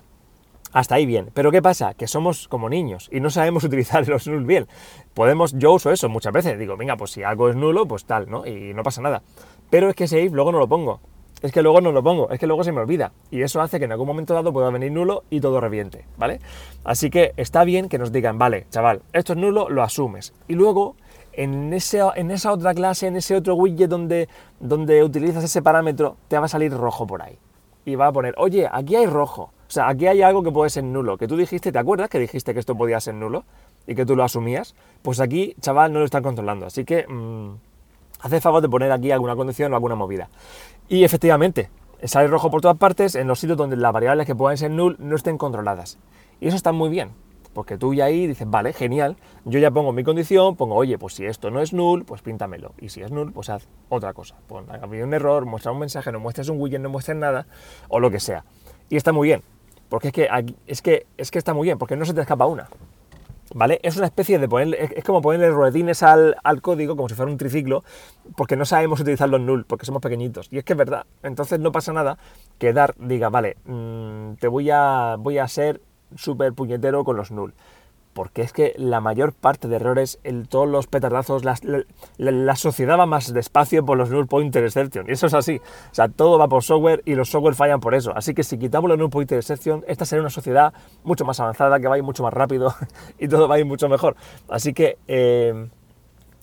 Hasta 0.76 0.96
ahí 0.96 1.06
bien. 1.06 1.32
Pero 1.34 1.54
¿qué 1.54 1.62
pasa? 1.62 1.94
Que 1.94 2.06
somos 2.06 2.50
como 2.50 2.68
niños 2.68 3.08
y 3.10 3.22
no 3.22 3.30
sabemos 3.30 3.64
utilizar 3.64 4.06
los 4.10 4.28
null 4.28 4.44
bien. 4.44 4.68
Podemos, 5.14 5.54
yo 5.58 5.72
uso 5.72 5.90
eso 5.90 6.10
muchas 6.10 6.34
veces. 6.34 6.60
Digo, 6.60 6.76
venga, 6.76 6.98
pues 6.98 7.12
si 7.12 7.24
algo 7.24 7.48
es 7.48 7.56
nulo, 7.56 7.88
pues 7.88 8.04
tal, 8.04 8.30
¿no? 8.30 8.46
Y 8.46 8.74
no 8.74 8.84
pasa 8.84 9.02
nada. 9.02 9.24
Pero 9.70 9.90
es 9.90 9.96
que 9.96 10.04
ese 10.04 10.22
if 10.22 10.34
luego 10.34 10.52
no 10.52 10.60
lo 10.60 10.68
pongo. 10.68 11.00
Es 11.42 11.54
que 11.54 11.62
luego 11.62 11.80
no 11.80 11.94
lo 11.94 12.04
pongo, 12.04 12.30
es 12.30 12.40
que 12.40 12.48
luego 12.48 12.66
se 12.66 12.74
me 12.74 12.82
olvida. 12.82 13.14
Y 13.32 13.42
eso 13.42 13.62
hace 13.62 13.80
que 13.80 13.86
en 13.86 13.94
algún 13.94 14.08
momento 14.08 14.34
dado 14.34 14.52
pueda 14.52 14.70
venir 14.70 14.92
nulo 14.92 15.24
y 15.30 15.40
todo 15.40 15.62
reviente, 15.62 16.06
¿vale? 16.18 16.42
Así 16.84 17.10
que 17.10 17.34
está 17.38 17.64
bien 17.64 17.88
que 17.88 17.98
nos 17.98 18.12
digan, 18.12 18.38
vale, 18.38 18.68
chaval, 18.70 19.02
esto 19.14 19.34
es 19.34 19.40
nulo, 19.40 19.70
lo 19.70 19.82
asumes. 19.82 20.34
Y 20.48 20.56
luego 20.56 20.96
en, 21.34 21.72
en 21.72 22.32
esa 22.32 22.52
otra 22.52 22.74
clase, 22.74 23.08
en 23.08 23.16
ese 23.16 23.36
otro 23.36 23.56
widget 23.56 23.90
donde, 23.90 24.28
donde 24.60 25.04
utilizas 25.04 25.44
ese 25.44 25.62
parámetro, 25.62 26.18
te 26.28 26.38
va 26.38 26.46
a 26.46 26.50
salir 26.50 26.74
rojo 26.74 27.08
por 27.08 27.22
ahí. 27.22 27.38
Y 27.86 27.96
va 27.96 28.08
a 28.08 28.12
poner, 28.12 28.34
oye, 28.38 28.68
aquí 28.70 28.96
hay 28.96 29.06
rojo. 29.06 29.52
Sea, 29.76 29.90
aquí 29.90 30.08
hay 30.08 30.22
algo 30.22 30.42
que 30.42 30.52
puede 30.52 30.70
ser 30.70 30.86
nulo. 30.86 31.18
Que 31.18 31.28
tú 31.28 31.36
dijiste, 31.36 31.70
¿te 31.74 31.78
acuerdas 31.78 32.08
que 32.08 32.18
dijiste 32.18 32.54
que 32.54 32.62
esto 32.62 32.78
podía 32.78 32.98
ser 33.02 33.14
nulo? 33.14 33.44
Y 33.86 33.94
que 33.94 34.06
tú 34.06 34.16
lo 34.16 34.24
asumías. 34.24 34.74
Pues 35.02 35.20
aquí, 35.20 35.54
chaval, 35.60 35.92
no 35.92 36.00
lo 36.00 36.06
están 36.06 36.24
controlando. 36.24 36.66
Así 36.66 36.86
que 36.86 37.06
mmm, 37.06 37.56
hace 38.22 38.40
favor 38.40 38.62
de 38.62 38.70
poner 38.70 38.90
aquí 38.94 39.12
alguna 39.12 39.36
condición 39.36 39.74
o 39.74 39.76
alguna 39.76 39.96
movida. 39.96 40.30
Y 40.88 41.04
efectivamente, 41.04 41.70
sale 42.04 42.30
rojo 42.30 42.50
por 42.50 42.62
todas 42.62 42.78
partes 42.78 43.16
en 43.16 43.28
los 43.28 43.38
sitios 43.38 43.58
donde 43.58 43.76
las 43.76 43.92
variables 43.92 44.26
que 44.26 44.34
pueden 44.34 44.58
ser 44.58 44.72
null 44.72 44.96
no 44.98 45.18
estén 45.18 45.38
controladas. 45.38 45.98
Y 46.40 46.48
eso 46.48 46.56
está 46.56 46.72
muy 46.72 46.90
bien. 46.90 47.10
Porque 47.54 47.78
tú 47.78 47.94
ya 47.94 48.06
ahí 48.06 48.28
dices, 48.28 48.50
vale, 48.50 48.72
genial, 48.72 49.18
yo 49.44 49.60
ya 49.60 49.72
pongo 49.72 49.92
mi 49.92 50.06
condición, 50.06 50.56
pongo, 50.56 50.76
oye, 50.76 50.98
pues 50.98 51.16
si 51.16 51.26
esto 51.26 51.52
no 51.52 51.60
es 51.60 51.74
null, 51.74 52.06
pues 52.06 52.22
píntamelo. 52.22 52.72
Y 52.80 52.88
si 52.88 53.02
es 53.02 53.12
null, 53.12 53.34
pues 53.34 53.50
haz 53.50 53.68
otra 53.90 54.14
cosa. 54.14 54.38
Pon, 54.48 54.68
ha 54.70 54.76
habido 54.76 55.06
un 55.06 55.14
error, 55.14 55.46
muestra 55.46 55.74
un 55.74 55.80
mensaje, 55.80 56.14
no 56.14 56.22
muestres 56.22 56.48
un 56.48 56.62
widget, 56.62 56.80
no 56.80 56.88
muestres 56.88 57.18
nada, 57.18 57.46
o 57.90 58.00
lo 58.00 58.10
que 58.10 58.22
sea. 58.22 58.46
Y 58.90 58.98
está 58.98 59.12
muy 59.12 59.28
bien, 59.28 59.42
porque 59.90 60.08
es 60.08 60.14
que, 60.14 60.30
es 60.68 60.82
que, 60.82 61.08
es 61.18 61.32
que 61.32 61.38
está 61.38 61.54
muy 61.54 61.66
bien, 61.66 61.78
porque 61.78 61.96
no 61.96 62.06
se 62.06 62.14
te 62.14 62.22
escapa 62.22 62.46
una. 62.46 62.70
¿Vale? 63.54 63.80
Es 63.84 63.96
una 63.96 64.08
especie 64.08 64.40
de 64.40 64.50
poner, 64.50 64.74
es 64.96 65.04
como 65.04 65.22
ponerle 65.22 65.52
ruedines 65.52 66.02
al, 66.02 66.36
al, 66.44 66.62
código, 66.62 66.96
como 66.96 67.08
si 67.08 67.16
fuera 67.16 67.32
un 67.32 67.38
triciclo, 67.38 67.84
porque 68.36 68.56
no 68.56 68.66
sabemos 68.66 69.00
utilizar 69.00 69.30
los 69.30 69.40
null, 69.40 69.66
porque 69.66 69.86
somos 69.86 70.02
pequeñitos. 70.02 70.48
Y 70.52 70.58
es 70.58 70.64
que 70.66 70.74
es 70.74 70.78
verdad. 70.78 71.06
Entonces 71.22 71.60
no 71.60 71.72
pasa 71.72 71.94
nada 71.94 72.18
que 72.58 72.74
dar 72.74 72.96
diga, 72.98 73.30
vale, 73.30 73.58
mmm, 73.66 74.34
te 74.40 74.48
voy 74.48 74.72
a, 74.72 75.16
voy 75.20 75.38
a 75.38 75.48
ser 75.48 75.80
súper 76.16 76.54
puñetero 76.54 77.04
con 77.04 77.18
los 77.18 77.32
null. 77.32 77.54
Porque 78.16 78.44
es 78.44 78.54
que 78.54 78.74
la 78.78 79.02
mayor 79.02 79.34
parte 79.34 79.68
de 79.68 79.76
errores, 79.76 80.20
el, 80.24 80.48
todos 80.48 80.70
los 80.70 80.88
petardazos, 80.88 81.44
la, 81.44 82.56
sociedad 82.56 82.98
va 82.98 83.06
más 83.06 83.34
despacio 83.34 83.86
por 83.86 83.98
los 83.98 84.10
null 84.10 84.26
pointer 84.26 84.64
exception. 84.64 85.06
Y 85.10 85.12
eso 85.12 85.28
es 85.28 85.34
así. 85.34 85.58
O 85.92 85.94
sea, 85.94 86.08
todo 86.08 86.40
va 86.40 86.48
por 86.48 86.64
software 86.64 87.02
y 87.04 87.16
los 87.16 87.30
software 87.30 87.56
fallan 87.56 87.82
por 87.82 87.94
eso. 87.94 88.16
Así 88.16 88.34
que 88.34 88.44
si 88.44 88.58
quitamos 88.58 88.90
los 88.90 88.98
null 88.98 89.10
pointer 89.10 89.38
exception, 89.38 89.84
esta 89.86 90.06
será 90.06 90.22
una 90.22 90.30
sociedad 90.30 90.74
mucho 91.04 91.26
más 91.26 91.42
avanzada, 91.42 91.78
que 91.82 91.90
va 91.90 91.96
a 91.96 91.98
ir 91.98 92.06
mucho 92.06 92.24
más 92.24 92.34
rápido 92.34 92.74
y 93.20 93.28
todo 93.28 93.50
va 93.50 93.56
a 93.56 93.60
ir 93.60 93.66
mucho 93.66 93.90
mejor. 93.90 94.16
Así 94.48 94.74
que... 94.74 94.98
Eh, 95.10 95.68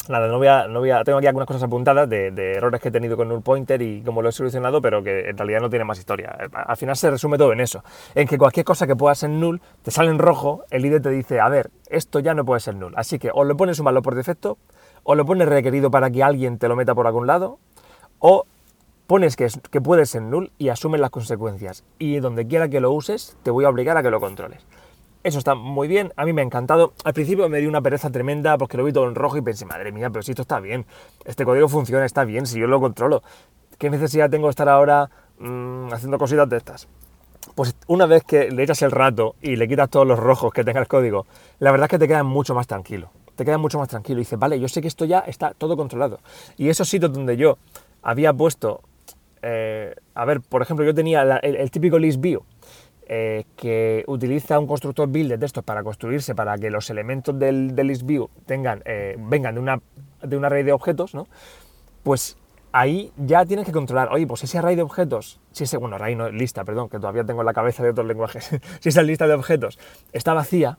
Nada, 0.08 0.26
no 0.26 0.38
voy 0.38 0.48
no 0.68 0.80
voy 0.80 0.90
tengo 1.04 1.18
aquí 1.18 1.28
algunas 1.28 1.46
cosas 1.46 1.62
apuntadas 1.62 2.08
de, 2.08 2.54
errores 2.56 2.80
que 2.80 2.88
he 2.88 2.90
tenido 2.90 3.16
con 3.16 3.28
null 3.28 3.40
pointer 3.40 3.80
y 3.82 4.02
cómo 4.02 4.20
lo 4.20 4.30
he 4.30 4.32
solucionado, 4.32 4.82
pero 4.82 5.00
que 5.02 5.30
en 5.30 5.38
realidad 5.38 5.60
no 5.60 5.70
tiene 5.70 5.84
más 5.84 5.98
historia. 5.98 6.36
Al 6.52 6.76
final 6.76 6.96
se 6.96 7.08
resume 7.08 7.38
todo 7.38 7.52
en 7.52 7.60
eso, 7.60 7.84
en 8.16 8.26
que 8.26 8.36
cualquier 8.36 8.64
cosa 8.64 8.88
que 8.88 8.96
pueda 8.96 9.14
ser 9.14 9.30
null 9.30 9.60
te 9.82 9.92
sale 9.92 10.10
en 10.10 10.18
rojo, 10.18 10.64
el 10.70 10.84
IDE 10.84 10.98
te 10.98 11.10
dice, 11.10 11.38
a 11.38 11.48
ver, 11.48 11.70
esto 11.88 12.18
ya 12.18 12.34
no 12.34 12.44
puede 12.44 12.58
ser 12.60 12.74
null. 12.74 12.92
Así 12.96 13.20
que 13.20 13.30
o 13.32 13.44
le 13.44 13.54
pones 13.54 13.78
un 13.78 13.84
valor 13.84 14.02
por 14.02 14.16
defecto, 14.16 14.58
o 15.04 15.14
lo 15.14 15.24
pones 15.24 15.48
requerido 15.48 15.90
para 15.90 16.10
que 16.10 16.24
alguien 16.24 16.58
te 16.58 16.66
lo 16.66 16.74
meta 16.74 16.96
por 16.96 17.06
algún 17.06 17.28
lado, 17.28 17.58
o 18.18 18.44
pones 19.06 19.36
que, 19.36 19.48
que 19.70 19.80
puede 19.80 20.06
ser 20.06 20.22
null 20.22 20.50
y 20.58 20.70
asumes 20.70 21.00
las 21.00 21.10
consecuencias. 21.10 21.84
Y 22.00 22.18
donde 22.18 22.48
quiera 22.48 22.68
que 22.68 22.80
lo 22.80 22.90
uses, 22.90 23.36
te 23.44 23.52
voy 23.52 23.66
a 23.66 23.68
obligar 23.68 23.96
a 23.96 24.02
que 24.02 24.10
lo 24.10 24.18
controles. 24.18 24.66
Eso 25.24 25.38
está 25.38 25.54
muy 25.54 25.86
bien, 25.86 26.12
a 26.16 26.24
mí 26.24 26.32
me 26.32 26.42
ha 26.42 26.44
encantado. 26.44 26.94
Al 27.04 27.14
principio 27.14 27.48
me 27.48 27.60
dio 27.60 27.68
una 27.68 27.80
pereza 27.80 28.10
tremenda 28.10 28.58
porque 28.58 28.76
lo 28.76 28.82
vi 28.82 28.92
todo 28.92 29.06
en 29.06 29.14
rojo 29.14 29.36
y 29.36 29.40
pensé, 29.40 29.64
madre 29.64 29.92
mía, 29.92 30.10
pero 30.10 30.22
si 30.22 30.32
esto 30.32 30.42
está 30.42 30.58
bien, 30.58 30.84
este 31.24 31.44
código 31.44 31.68
funciona, 31.68 32.04
está 32.04 32.24
bien, 32.24 32.44
si 32.44 32.58
yo 32.58 32.66
lo 32.66 32.80
controlo, 32.80 33.22
¿qué 33.78 33.88
necesidad 33.88 34.30
tengo 34.30 34.48
de 34.48 34.50
estar 34.50 34.68
ahora 34.68 35.10
mmm, 35.38 35.92
haciendo 35.92 36.18
cositas 36.18 36.48
de 36.48 36.56
estas? 36.56 36.88
Pues 37.54 37.76
una 37.86 38.06
vez 38.06 38.24
que 38.24 38.50
le 38.50 38.64
echas 38.64 38.82
el 38.82 38.90
rato 38.90 39.36
y 39.40 39.54
le 39.54 39.68
quitas 39.68 39.90
todos 39.90 40.06
los 40.06 40.18
rojos 40.18 40.52
que 40.52 40.64
tenga 40.64 40.80
el 40.80 40.88
código, 40.88 41.26
la 41.60 41.70
verdad 41.70 41.84
es 41.84 41.90
que 41.90 41.98
te 42.00 42.08
quedas 42.08 42.24
mucho 42.24 42.54
más 42.54 42.66
tranquilo. 42.66 43.10
Te 43.36 43.44
quedas 43.44 43.60
mucho 43.60 43.78
más 43.78 43.88
tranquilo 43.88 44.18
y 44.18 44.22
dices, 44.22 44.38
vale, 44.38 44.58
yo 44.58 44.68
sé 44.68 44.82
que 44.82 44.88
esto 44.88 45.04
ya 45.04 45.20
está 45.20 45.52
todo 45.52 45.76
controlado. 45.76 46.18
Y 46.56 46.68
esos 46.68 46.88
sitios 46.88 47.12
donde 47.12 47.36
yo 47.36 47.58
había 48.02 48.32
puesto, 48.32 48.82
eh, 49.40 49.94
a 50.14 50.24
ver, 50.24 50.40
por 50.40 50.62
ejemplo, 50.62 50.84
yo 50.84 50.94
tenía 50.94 51.22
el, 51.42 51.56
el 51.56 51.70
típico 51.70 51.98
list 51.98 52.20
view, 52.20 52.42
eh, 53.14 53.44
que 53.56 54.04
utiliza 54.06 54.58
un 54.58 54.66
constructor 54.66 55.06
builder 55.06 55.38
de 55.38 55.44
estos 55.44 55.62
para 55.62 55.82
construirse, 55.82 56.34
para 56.34 56.56
que 56.56 56.70
los 56.70 56.88
elementos 56.88 57.38
del, 57.38 57.76
del 57.76 57.88
ListView 57.88 58.30
tengan, 58.46 58.80
eh, 58.86 59.16
vengan 59.18 59.54
de 59.54 59.60
una, 59.60 59.82
de 60.22 60.34
una 60.34 60.46
array 60.46 60.62
de 60.62 60.72
objetos, 60.72 61.14
¿no? 61.14 61.26
pues 62.04 62.38
ahí 62.72 63.12
ya 63.18 63.44
tienes 63.44 63.66
que 63.66 63.72
controlar, 63.72 64.08
oye, 64.12 64.26
pues 64.26 64.44
ese 64.44 64.56
array 64.56 64.76
de 64.76 64.82
objetos, 64.82 65.42
si 65.50 65.64
ese, 65.64 65.76
bueno, 65.76 65.96
array 65.96 66.16
no, 66.16 66.30
lista, 66.30 66.64
perdón, 66.64 66.88
que 66.88 66.98
todavía 66.98 67.22
tengo 67.22 67.42
en 67.42 67.46
la 67.46 67.52
cabeza 67.52 67.82
de 67.82 67.90
otros 67.90 68.06
lenguajes, 68.06 68.58
si 68.80 68.88
esa 68.88 69.02
lista 69.02 69.26
de 69.26 69.34
objetos 69.34 69.78
está 70.14 70.32
vacía, 70.32 70.78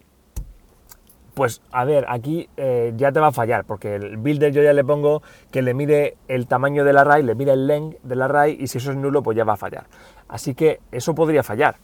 pues 1.36 1.62
a 1.72 1.86
ver, 1.86 2.08
aquí 2.10 2.50
eh, 2.58 2.94
ya 2.98 3.12
te 3.12 3.20
va 3.20 3.28
a 3.28 3.32
fallar, 3.32 3.64
porque 3.66 3.94
el 3.94 4.18
builder 4.18 4.52
yo 4.52 4.64
ya 4.64 4.74
le 4.74 4.84
pongo 4.84 5.22
que 5.52 5.62
le 5.62 5.76
mire 5.76 6.18
el 6.28 6.48
tamaño 6.48 6.84
del 6.84 6.98
array, 6.98 7.22
le 7.22 7.36
mire 7.36 7.54
el 7.54 7.68
length 7.68 8.02
del 8.02 8.24
array, 8.24 8.58
y 8.60 8.66
si 8.66 8.80
eso 8.80 8.90
es 8.90 8.98
nulo, 8.98 9.22
pues 9.22 9.38
ya 9.38 9.44
va 9.44 9.54
a 9.54 9.58
fallar. 9.58 9.86
Así 10.28 10.56
que 10.56 10.80
eso 10.92 11.14
podría 11.14 11.44
fallar. 11.44 11.76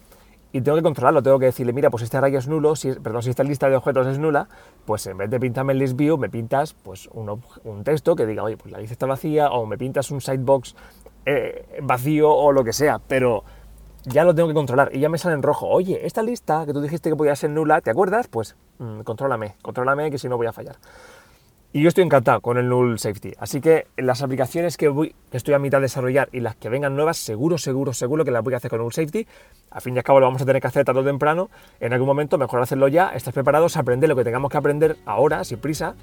Y 0.51 0.61
tengo 0.61 0.77
que 0.77 0.83
controlarlo, 0.83 1.21
tengo 1.21 1.37
que 1.37 1.45
decirle, 1.45 1.73
mira, 1.73 1.89
pues 1.89 2.03
este 2.03 2.17
array 2.17 2.35
es 2.35 2.47
nulo, 2.47 2.75
si 2.75 2.91
perdón, 2.93 3.21
si 3.21 3.29
esta 3.29 3.43
lista 3.43 3.69
de 3.69 3.75
objetos 3.75 4.07
es 4.07 4.17
nula, 4.17 4.47
pues 4.85 5.05
en 5.07 5.17
vez 5.17 5.29
de 5.29 5.39
pintarme 5.39 5.73
el 5.73 5.79
list 5.79 5.95
view, 5.95 6.17
me 6.17 6.29
pintas 6.29 6.73
pues 6.73 7.07
un, 7.13 7.83
texto 7.83 8.15
que 8.15 8.25
diga, 8.25 8.43
oye, 8.43 8.57
pues 8.57 8.71
la 8.71 8.79
lista 8.79 8.93
está 8.93 9.05
vacía, 9.05 9.51
o 9.51 9.65
me 9.65 9.77
pintas 9.77 10.09
un 10.11 10.21
sidebox 10.21 10.75
eh, 11.25 11.79
vacío 11.83 12.31
o 12.31 12.51
lo 12.51 12.63
que 12.63 12.73
sea, 12.73 12.99
pero 12.99 13.43
ya 14.05 14.23
lo 14.23 14.33
tengo 14.33 14.47
que 14.47 14.55
controlar 14.55 14.95
y 14.95 14.99
ya 14.99 15.09
me 15.09 15.17
sale 15.17 15.35
en 15.35 15.43
rojo. 15.43 15.67
Oye, 15.67 16.05
esta 16.05 16.23
lista 16.23 16.65
que 16.65 16.73
tú 16.73 16.81
dijiste 16.81 17.09
que 17.09 17.15
podía 17.15 17.35
ser 17.35 17.51
nula, 17.51 17.81
¿te 17.81 17.91
acuerdas? 17.91 18.27
Pues 18.27 18.55
mmm, 18.79 19.01
contrólame, 19.01 19.55
contrólame 19.61 20.09
que 20.09 20.17
si 20.17 20.27
no 20.29 20.37
voy 20.37 20.47
a 20.47 20.53
fallar. 20.53 20.77
Y 21.71 21.83
yo 21.83 21.89
estoy 21.89 22.03
encantado 22.03 22.41
con 22.41 22.57
el 22.57 22.67
Null 22.67 22.97
Safety. 22.97 23.33
Así 23.37 23.61
que 23.61 23.85
las 23.95 24.23
aplicaciones 24.23 24.75
que, 24.75 24.87
voy, 24.87 25.13
que 25.29 25.37
estoy 25.37 25.53
a 25.53 25.59
mitad 25.59 25.77
de 25.77 25.83
desarrollar 25.83 26.27
y 26.31 26.39
las 26.39 26.55
que 26.55 26.67
vengan 26.67 26.95
nuevas, 26.95 27.17
seguro, 27.17 27.59
seguro, 27.59 27.93
seguro 27.93 28.25
que 28.25 28.31
las 28.31 28.43
voy 28.43 28.55
a 28.55 28.57
hacer 28.57 28.71
con 28.71 28.79
Null 28.79 28.91
Safety. 28.91 29.27
A 29.69 29.79
fin 29.79 29.93
y 29.93 29.99
al 29.99 30.03
cabo 30.03 30.19
lo 30.19 30.25
vamos 30.25 30.41
a 30.41 30.45
tener 30.45 30.63
que 30.63 30.67
hacer 30.67 30.83
tarde 30.83 31.01
o 31.01 31.03
temprano. 31.03 31.51
En 31.79 31.93
algún 31.93 32.07
momento, 32.07 32.39
mejor 32.39 32.59
hacerlo 32.59 32.87
ya, 32.87 33.09
estar 33.09 33.35
preparados, 33.35 33.77
aprender 33.77 34.09
lo 34.09 34.15
que 34.15 34.23
tengamos 34.23 34.49
que 34.49 34.57
aprender 34.57 34.97
ahora, 35.05 35.43
sin 35.43 35.59
prisa, 35.59 35.93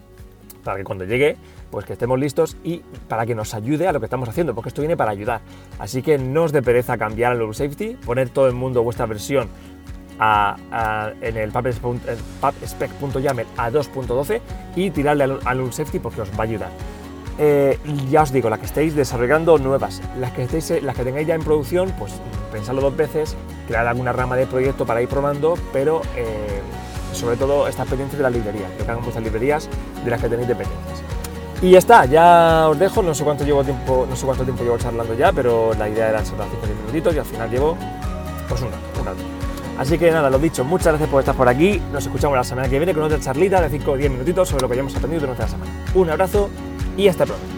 para 0.63 0.77
que 0.77 0.85
cuando 0.85 1.05
llegue, 1.05 1.37
pues 1.73 1.85
que 1.85 1.95
estemos 1.95 2.17
listos 2.17 2.57
y 2.63 2.83
para 3.09 3.27
que 3.27 3.35
nos 3.35 3.53
ayude 3.53 3.89
a 3.89 3.93
lo 3.93 3.99
que 3.99 4.07
estamos 4.07 4.29
haciendo, 4.29 4.55
porque 4.55 4.69
esto 4.69 4.83
viene 4.83 4.97
para 4.97 5.11
ayudar. 5.11 5.41
Así 5.81 6.01
que 6.01 6.17
no 6.17 6.45
os 6.45 6.53
de 6.53 6.63
pereza 6.63 6.97
cambiar 6.97 7.33
al 7.33 7.41
Null 7.41 7.57
Safety, 7.57 7.97
poner 8.07 8.29
todo 8.29 8.47
el 8.47 8.55
mundo 8.55 8.85
vuestra 8.85 9.07
versión 9.07 9.49
en 10.21 11.37
el 11.37 11.51
pubspec.yaml 11.53 13.47
a 13.57 13.71
2.12 13.71 14.41
y 14.77 14.91
tirarle 14.91 15.25
al, 15.25 15.73
Safety 15.73 15.99
porque 15.99 16.23
os 16.23 16.31
va 16.31 16.39
a 16.39 16.43
ayudar. 16.43 16.71
Eh, 17.39 17.79
ya 18.09 18.23
os 18.23 18.33
digo, 18.33 18.49
las 18.49 18.59
que 18.59 18.67
estéis 18.67 18.95
desarrollando 18.95 19.59
nuevas, 19.59 20.01
las 20.19 20.33
que, 20.33 20.45
estéis, 20.45 20.71
eh, 20.71 20.81
las 20.81 20.97
que 20.97 21.05
tengáis 21.05 21.27
ya 21.27 21.35
en 21.35 21.43
producción, 21.43 21.93
pues 21.99 22.15
pensadlo 22.51 22.81
dos 22.81 22.97
veces, 22.97 23.37
crear 23.67 23.87
alguna 23.87 24.13
rama 24.13 24.37
de 24.37 24.47
proyecto 24.47 24.87
para 24.87 25.03
ir 25.03 25.09
probando, 25.09 25.59
pero 25.71 26.01
eh, 26.17 26.63
sobre 27.13 27.37
todo 27.37 27.69
estar 27.69 27.87
pendientes 27.87 28.17
de 28.17 28.23
las 28.23 28.33
librerías, 28.33 28.71
que 28.73 28.83
hagan 28.85 29.03
vuestras 29.03 29.23
librerías 29.23 29.69
de 30.03 30.11
las 30.11 30.21
que 30.21 30.31
tenéis 30.31 30.49
dependencias. 30.49 31.03
Y 31.61 31.71
ya 31.71 31.79
está, 31.79 32.05
ya 32.07 32.69
os 32.69 32.79
dejo, 32.79 33.03
no 33.03 33.15
sé 33.15 33.25
cuánto 33.25 33.45
llevo 33.45 33.65
tiempo, 33.65 34.07
no 34.09 34.17
sé 34.17 34.25
cuánto 34.25 34.45
tiempo 34.45 34.63
llevo 34.63 34.79
charlando 34.79 35.15
ya, 35.15 35.33
pero 35.33 35.73
la 35.75 35.89
idea 35.89 36.09
era 36.11 36.23
charlar 36.23 36.49
5 36.51 36.67
minutitos 36.83 37.15
y 37.15 37.19
al 37.19 37.25
final 37.25 37.51
llevo 37.51 37.77
pues 38.49 38.61
un 38.63 38.71
rato, 38.71 39.01
un 39.01 39.07
rato. 39.07 39.46
Así 39.79 39.99
que 39.99 40.11
nada, 40.11 40.31
lo 40.31 40.39
dicho, 40.39 40.65
muchas 40.65 40.89
gracias 40.89 41.09
por 41.11 41.21
estar 41.21 41.35
por 41.35 41.49
aquí. 41.49 41.81
Nos 41.93 42.05
escuchamos 42.05 42.37
la 42.37 42.45
semana 42.45 42.69
que 42.69 42.79
viene 42.79 42.95
con 42.95 43.03
otra 43.03 43.21
charlita 43.21 43.61
de 43.61 43.69
5 43.69 43.91
o 43.91 43.97
10 43.97 44.11
minutitos 44.11 44.49
sobre 44.49 44.63
lo 44.63 44.69
que 44.69 44.75
hayamos 44.75 44.97
aprendido 44.97 45.21
durante 45.21 45.43
la 45.43 45.49
semana. 45.49 45.71
Un 45.95 46.11
abrazo 46.11 46.49
y 46.97 47.09
hasta 47.09 47.27
pronto. 47.27 47.56